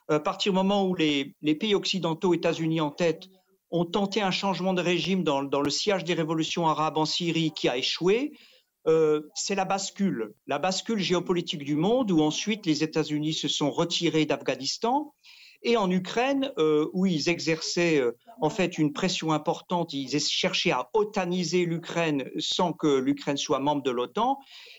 à 0.09 0.21
partir 0.21 0.53
du 0.53 0.57
moment 0.57 0.87
où 0.87 0.95
les, 0.95 1.35
pays 1.59 1.75
occidentaux, 1.75 2.35
États-Unis 2.35 2.81
en 2.81 2.91
tête, 2.91 3.25
ont 3.71 3.85
tenté 3.85 4.21
un 4.21 4.31
changement 4.31 4.75
de 4.75 4.83
régime 4.83 5.25
dans, 5.25 5.41
le 5.41 5.71
sillage 5.71 6.05
des 6.05 6.15
révolutions 6.15 6.69
arabes 6.69 6.99
en 6.99 7.07
Syrie 7.07 7.53
qui 7.53 7.69
a 7.69 7.77
échoué, 7.77 8.33
euh, 8.87 9.23
c'est 9.35 9.55
la 9.55 9.65
bascule, 9.65 10.35
la 10.47 10.59
bascule 10.59 10.99
géopolitique 10.99 11.65
du 11.65 11.75
monde 11.75 12.11
où 12.11 12.21
ensuite 12.21 12.67
les 12.67 12.85
États-Unis 12.85 13.33
se 13.33 13.49
sont 13.49 13.71
retirés 13.71 14.27
d'Afghanistan 14.27 15.15
et 15.65 15.79
en 15.79 15.91
Ukraine, 15.91 16.53
euh, 16.59 16.89
où 16.93 17.07
ils 17.07 17.29
exerçaient 17.31 17.99
euh, 17.99 18.13
en 18.41 18.51
fait 18.51 18.77
une 18.79 18.93
pression 18.93 19.33
importante, 19.33 19.95
ils 19.95 20.21
cherchaient 20.21 20.71
à 20.71 20.91
otaniser 20.93 21.65
l'Ukraine 21.65 22.31
sans 22.39 22.73
que 22.73 22.99
l'Ukraine 22.99 23.39
soit 23.39 23.59
membre 23.59 23.83
de 23.83 23.91
l'OTAN, 23.91 24.39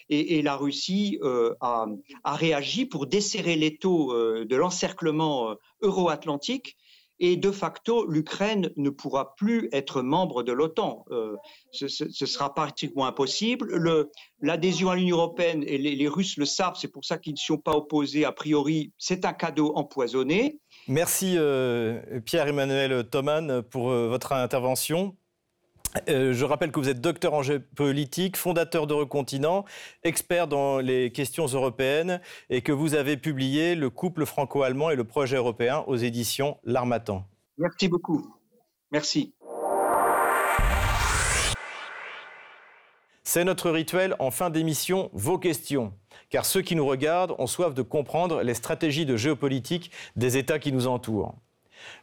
et, 0.10 0.44
la 0.44 0.56
Russie 0.56 1.18
euh, 1.24 1.56
a, 1.62 1.88
réagi 2.26 2.86
pour 2.86 3.08
desserrer 3.08 3.56
les 3.56 3.78
taux 3.78 4.14
de 4.14 4.56
l'encerclement 4.56 5.56
euro-atlantique. 5.82 6.78
Et 7.18 7.38
de 7.38 7.50
facto, 7.50 8.06
l'Ukraine 8.06 8.72
ne 8.76 8.92
pourra 8.92 9.36
plus 9.36 9.68
être 9.72 10.04
membre 10.04 10.44
de 10.44 10.52
l'OTAN. 10.52 11.06
ce, 11.72 11.88
sera 11.88 12.54
pratiquement 12.54 13.08
impossible. 13.08 14.08
L'adhésion 14.42 14.92
à 14.92 14.96
l'Union 14.96 15.18
européenne, 15.18 15.64
et 15.66 15.80
les, 15.80 15.96
les 15.96 16.08
Russes 16.08 16.38
le 16.38 16.46
savent, 16.46 16.76
c'est 16.80 16.92
pour 16.92 17.04
ça 17.04 17.18
qu'ils 17.18 17.34
ne 17.34 17.40
sont 17.40 17.58
pas 17.58 17.74
opposés 17.74 18.26
a 18.26 18.32
priori, 18.32 18.92
c'est 19.00 19.26
un 19.26 19.34
cadeau 19.34 19.74
empoisonné. 19.76 20.60
Merci 20.88 21.36
euh, 21.38 22.20
Pierre-Emmanuel 22.26 23.08
Thoman 23.10 23.64
pour 23.64 23.90
euh, 23.90 24.08
votre 24.08 24.34
intervention. 24.34 25.16
Euh, 26.10 26.34
je 26.34 26.46
rappelle 26.46 26.72
que 26.72 26.80
vous 26.80 26.90
êtes 26.90 27.02
docteur 27.02 27.34
en 27.34 27.42
géopolitique, 27.42 28.38
fondateur 28.38 28.86
d'Eurocontinent, 28.86 29.66
expert 30.04 30.48
dans 30.48 30.78
les 30.80 31.12
questions 31.12 31.48
européennes 31.48 32.22
et 32.52 32.62
que 32.62 32.72
vous 32.72 32.94
avez 32.94 33.18
publié 33.18 33.74
Le 33.74 33.90
couple 33.90 34.26
franco-allemand 34.26 34.92
et 34.92 34.96
le 34.96 35.06
projet 35.06 35.38
européen 35.38 35.84
aux 35.88 35.96
éditions 35.96 36.58
L'Armatan. 36.64 37.26
Merci 37.58 37.88
beaucoup. 37.88 38.36
Merci. 38.92 39.34
C'est 43.24 43.44
notre 43.44 43.72
rituel 43.72 44.16
en 44.20 44.30
fin 44.30 44.52
d'émission, 44.52 45.10
vos 45.14 45.40
questions 45.40 45.94
car 46.30 46.46
ceux 46.46 46.62
qui 46.62 46.76
nous 46.76 46.86
regardent 46.86 47.36
ont 47.38 47.48
soif 47.48 47.74
de 47.74 47.82
comprendre 47.82 48.42
les 48.42 48.54
stratégies 48.54 49.06
de 49.06 49.18
géopolitique 49.18 49.92
des 50.16 50.38
États 50.38 50.60
qui 50.60 50.72
nous 50.72 50.88
entourent. 50.88 51.36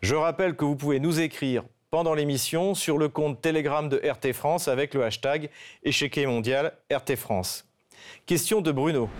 Je 0.00 0.14
rappelle 0.14 0.56
que 0.56 0.64
vous 0.64 0.76
pouvez 0.76 1.00
nous 1.00 1.20
écrire 1.20 1.64
pendant 1.90 2.14
l'émission 2.14 2.74
sur 2.74 2.96
le 2.96 3.08
compte 3.08 3.42
Telegram 3.42 3.88
de 3.88 3.96
RT 3.98 4.32
France 4.32 4.68
avec 4.68 4.94
le 4.94 5.04
hashtag 5.04 5.50
échiquier 5.82 6.26
mondial 6.26 6.72
RT 6.90 7.16
France. 7.16 7.68
Question 8.26 8.60
de 8.60 8.72
Bruno. 8.72 9.10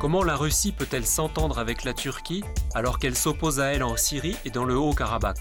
Comment 0.00 0.24
la 0.24 0.34
Russie 0.34 0.72
peut-elle 0.72 1.04
s'entendre 1.04 1.58
avec 1.58 1.84
la 1.84 1.92
Turquie 1.92 2.42
alors 2.74 2.98
qu'elle 2.98 3.14
s'oppose 3.14 3.60
à 3.60 3.66
elle 3.66 3.82
en 3.82 3.96
Syrie 3.96 4.36
et 4.44 4.50
dans 4.50 4.64
le 4.64 4.74
Haut-Karabakh? 4.74 5.36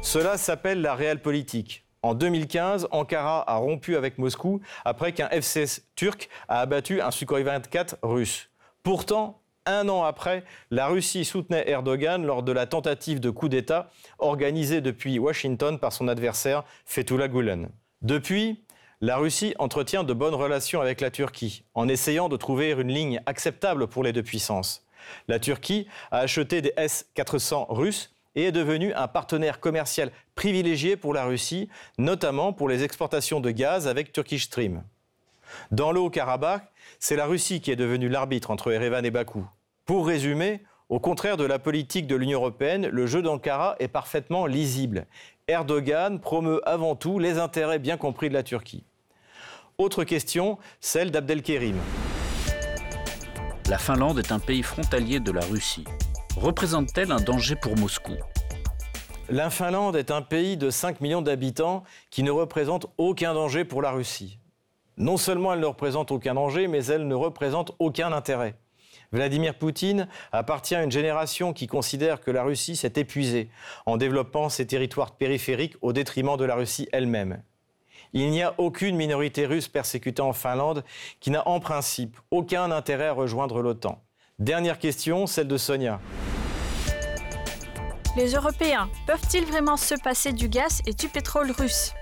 Cela 0.00 0.38
s'appelle 0.38 0.80
la 0.80 0.94
réelle 0.94 1.22
politique. 1.22 1.81
En 2.02 2.14
2015, 2.14 2.88
Ankara 2.90 3.48
a 3.48 3.56
rompu 3.56 3.94
avec 3.94 4.18
Moscou 4.18 4.60
après 4.84 5.12
qu'un 5.12 5.28
FCS 5.28 5.82
turc 5.94 6.28
a 6.48 6.60
abattu 6.60 7.00
un 7.00 7.12
Sukhoi 7.12 7.44
24 7.44 7.98
russe. 8.02 8.50
Pourtant, 8.82 9.40
un 9.66 9.88
an 9.88 10.02
après, 10.02 10.42
la 10.72 10.88
Russie 10.88 11.24
soutenait 11.24 11.70
Erdogan 11.70 12.26
lors 12.26 12.42
de 12.42 12.50
la 12.50 12.66
tentative 12.66 13.20
de 13.20 13.30
coup 13.30 13.48
d'État 13.48 13.90
organisée 14.18 14.80
depuis 14.80 15.20
Washington 15.20 15.78
par 15.78 15.92
son 15.92 16.08
adversaire 16.08 16.64
Fethullah 16.84 17.28
Gulen. 17.28 17.68
Depuis, 18.00 18.64
la 19.00 19.18
Russie 19.18 19.54
entretient 19.60 20.02
de 20.02 20.12
bonnes 20.12 20.34
relations 20.34 20.80
avec 20.80 21.00
la 21.00 21.12
Turquie, 21.12 21.64
en 21.74 21.86
essayant 21.86 22.28
de 22.28 22.36
trouver 22.36 22.72
une 22.72 22.92
ligne 22.92 23.20
acceptable 23.26 23.86
pour 23.86 24.02
les 24.02 24.12
deux 24.12 24.24
puissances. 24.24 24.84
La 25.28 25.38
Turquie 25.38 25.86
a 26.10 26.18
acheté 26.18 26.62
des 26.62 26.72
S-400 26.76 27.66
russes 27.68 28.11
et 28.34 28.44
est 28.44 28.52
devenu 28.52 28.92
un 28.94 29.08
partenaire 29.08 29.60
commercial 29.60 30.10
privilégié 30.34 30.96
pour 30.96 31.14
la 31.14 31.24
Russie, 31.24 31.68
notamment 31.98 32.52
pour 32.52 32.68
les 32.68 32.82
exportations 32.82 33.40
de 33.40 33.50
gaz 33.50 33.86
avec 33.88 34.12
Turkish 34.12 34.44
Stream. 34.44 34.82
Dans 35.70 35.92
le 35.92 36.00
Haut-Karabakh, 36.00 36.62
c'est 36.98 37.16
la 37.16 37.26
Russie 37.26 37.60
qui 37.60 37.70
est 37.70 37.76
devenue 37.76 38.08
l'arbitre 38.08 38.50
entre 38.50 38.72
Erevan 38.72 39.04
et 39.04 39.10
Bakou. 39.10 39.46
Pour 39.84 40.06
résumer, 40.06 40.62
au 40.88 40.98
contraire 40.98 41.36
de 41.36 41.44
la 41.44 41.58
politique 41.58 42.06
de 42.06 42.16
l'Union 42.16 42.38
européenne, 42.38 42.86
le 42.86 43.06
jeu 43.06 43.22
d'Ankara 43.22 43.76
est 43.78 43.88
parfaitement 43.88 44.46
lisible. 44.46 45.06
Erdogan 45.48 46.20
promeut 46.20 46.60
avant 46.64 46.96
tout 46.96 47.18
les 47.18 47.38
intérêts 47.38 47.78
bien 47.78 47.96
compris 47.96 48.28
de 48.28 48.34
la 48.34 48.42
Turquie. 48.42 48.84
Autre 49.78 50.04
question, 50.04 50.58
celle 50.80 51.10
d'Abdelkerim. 51.10 51.76
La 53.68 53.78
Finlande 53.78 54.18
est 54.18 54.32
un 54.32 54.38
pays 54.38 54.62
frontalier 54.62 55.18
de 55.18 55.32
la 55.32 55.40
Russie 55.40 55.84
représente-t-elle 56.36 57.12
un 57.12 57.20
danger 57.20 57.56
pour 57.56 57.76
Moscou 57.76 58.12
La 59.28 59.50
Finlande 59.50 59.96
est 59.96 60.10
un 60.10 60.22
pays 60.22 60.56
de 60.56 60.70
5 60.70 61.00
millions 61.00 61.22
d'habitants 61.22 61.84
qui 62.10 62.22
ne 62.22 62.30
représente 62.30 62.86
aucun 62.98 63.34
danger 63.34 63.64
pour 63.64 63.82
la 63.82 63.92
Russie. 63.92 64.38
Non 64.96 65.16
seulement 65.16 65.52
elle 65.52 65.60
ne 65.60 65.66
représente 65.66 66.10
aucun 66.10 66.34
danger, 66.34 66.68
mais 66.68 66.84
elle 66.86 67.06
ne 67.06 67.14
représente 67.14 67.72
aucun 67.78 68.12
intérêt. 68.12 68.56
Vladimir 69.12 69.58
Poutine 69.58 70.08
appartient 70.32 70.74
à 70.74 70.82
une 70.82 70.90
génération 70.90 71.52
qui 71.52 71.66
considère 71.66 72.20
que 72.20 72.30
la 72.30 72.44
Russie 72.44 72.76
s'est 72.76 72.94
épuisée 72.96 73.50
en 73.84 73.96
développant 73.96 74.48
ses 74.48 74.66
territoires 74.66 75.16
périphériques 75.16 75.76
au 75.82 75.92
détriment 75.92 76.36
de 76.36 76.44
la 76.44 76.54
Russie 76.54 76.88
elle-même. 76.92 77.42
Il 78.14 78.30
n'y 78.30 78.42
a 78.42 78.54
aucune 78.58 78.96
minorité 78.96 79.46
russe 79.46 79.68
persécutée 79.68 80.22
en 80.22 80.32
Finlande 80.32 80.84
qui 81.20 81.30
n'a 81.30 81.46
en 81.46 81.60
principe 81.60 82.16
aucun 82.30 82.70
intérêt 82.70 83.08
à 83.08 83.12
rejoindre 83.12 83.62
l'OTAN. 83.62 84.02
Dernière 84.38 84.78
question, 84.78 85.26
celle 85.26 85.46
de 85.46 85.56
Sonia. 85.56 86.00
Les 88.16 88.32
Européens 88.32 88.90
peuvent-ils 89.06 89.44
vraiment 89.44 89.76
se 89.76 89.94
passer 89.94 90.32
du 90.32 90.48
gaz 90.48 90.80
et 90.86 90.94
du 90.94 91.08
pétrole 91.08 91.50
russe? 91.50 91.92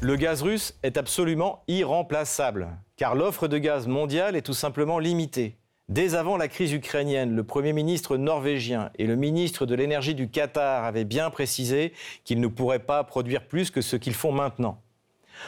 Le 0.00 0.16
gaz 0.16 0.42
russe 0.42 0.74
est 0.82 0.96
absolument 0.96 1.62
irremplaçable, 1.68 2.68
car 2.96 3.14
l'offre 3.14 3.46
de 3.46 3.58
gaz 3.58 3.86
mondiale 3.86 4.36
est 4.36 4.42
tout 4.42 4.54
simplement 4.54 4.98
limitée. 4.98 5.56
Dès 5.88 6.14
avant 6.14 6.36
la 6.36 6.48
crise 6.48 6.72
ukrainienne, 6.72 7.36
le 7.36 7.44
Premier 7.44 7.72
ministre 7.72 8.16
norvégien 8.16 8.90
et 8.98 9.06
le 9.06 9.16
ministre 9.16 9.66
de 9.66 9.74
l'énergie 9.74 10.14
du 10.14 10.30
Qatar 10.30 10.84
avaient 10.84 11.04
bien 11.04 11.30
précisé 11.30 11.92
qu'ils 12.24 12.40
ne 12.40 12.48
pourraient 12.48 12.78
pas 12.78 13.04
produire 13.04 13.46
plus 13.46 13.70
que 13.70 13.80
ce 13.80 13.96
qu'ils 13.96 14.14
font 14.14 14.32
maintenant. 14.32 14.82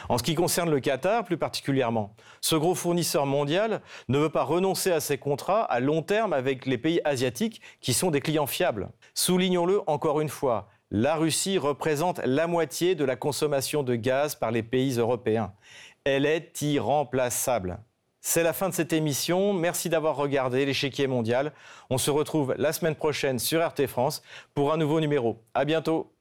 En 0.09 0.17
ce 0.17 0.23
qui 0.23 0.35
concerne 0.35 0.69
le 0.69 0.79
Qatar 0.79 1.23
plus 1.23 1.37
particulièrement, 1.37 2.15
ce 2.41 2.55
gros 2.55 2.75
fournisseur 2.75 3.25
mondial 3.25 3.81
ne 4.07 4.17
veut 4.17 4.29
pas 4.29 4.43
renoncer 4.43 4.91
à 4.91 4.99
ses 4.99 5.17
contrats 5.17 5.63
à 5.63 5.79
long 5.79 6.01
terme 6.01 6.33
avec 6.33 6.65
les 6.65 6.77
pays 6.77 7.01
asiatiques 7.05 7.61
qui 7.81 7.93
sont 7.93 8.11
des 8.11 8.21
clients 8.21 8.47
fiables. 8.47 8.89
Soulignons-le 9.13 9.81
encore 9.87 10.21
une 10.21 10.29
fois, 10.29 10.69
la 10.91 11.15
Russie 11.15 11.57
représente 11.57 12.19
la 12.23 12.47
moitié 12.47 12.95
de 12.95 13.03
la 13.03 13.15
consommation 13.15 13.83
de 13.83 13.95
gaz 13.95 14.35
par 14.35 14.51
les 14.51 14.63
pays 14.63 14.97
européens. 14.97 15.53
Elle 16.05 16.25
est 16.25 16.61
irremplaçable. 16.61 17.79
C'est 18.21 18.43
la 18.43 18.53
fin 18.53 18.69
de 18.69 18.73
cette 18.73 18.93
émission. 18.93 19.53
Merci 19.53 19.89
d'avoir 19.89 20.15
regardé 20.15 20.65
l'échiquier 20.65 21.07
mondial. 21.07 21.53
On 21.89 21.97
se 21.97 22.11
retrouve 22.11 22.55
la 22.57 22.73
semaine 22.73 22.95
prochaine 22.95 23.39
sur 23.39 23.65
RT 23.65 23.87
France 23.87 24.21
pour 24.53 24.73
un 24.73 24.77
nouveau 24.77 24.99
numéro. 24.99 25.43
À 25.53 25.65
bientôt. 25.65 26.11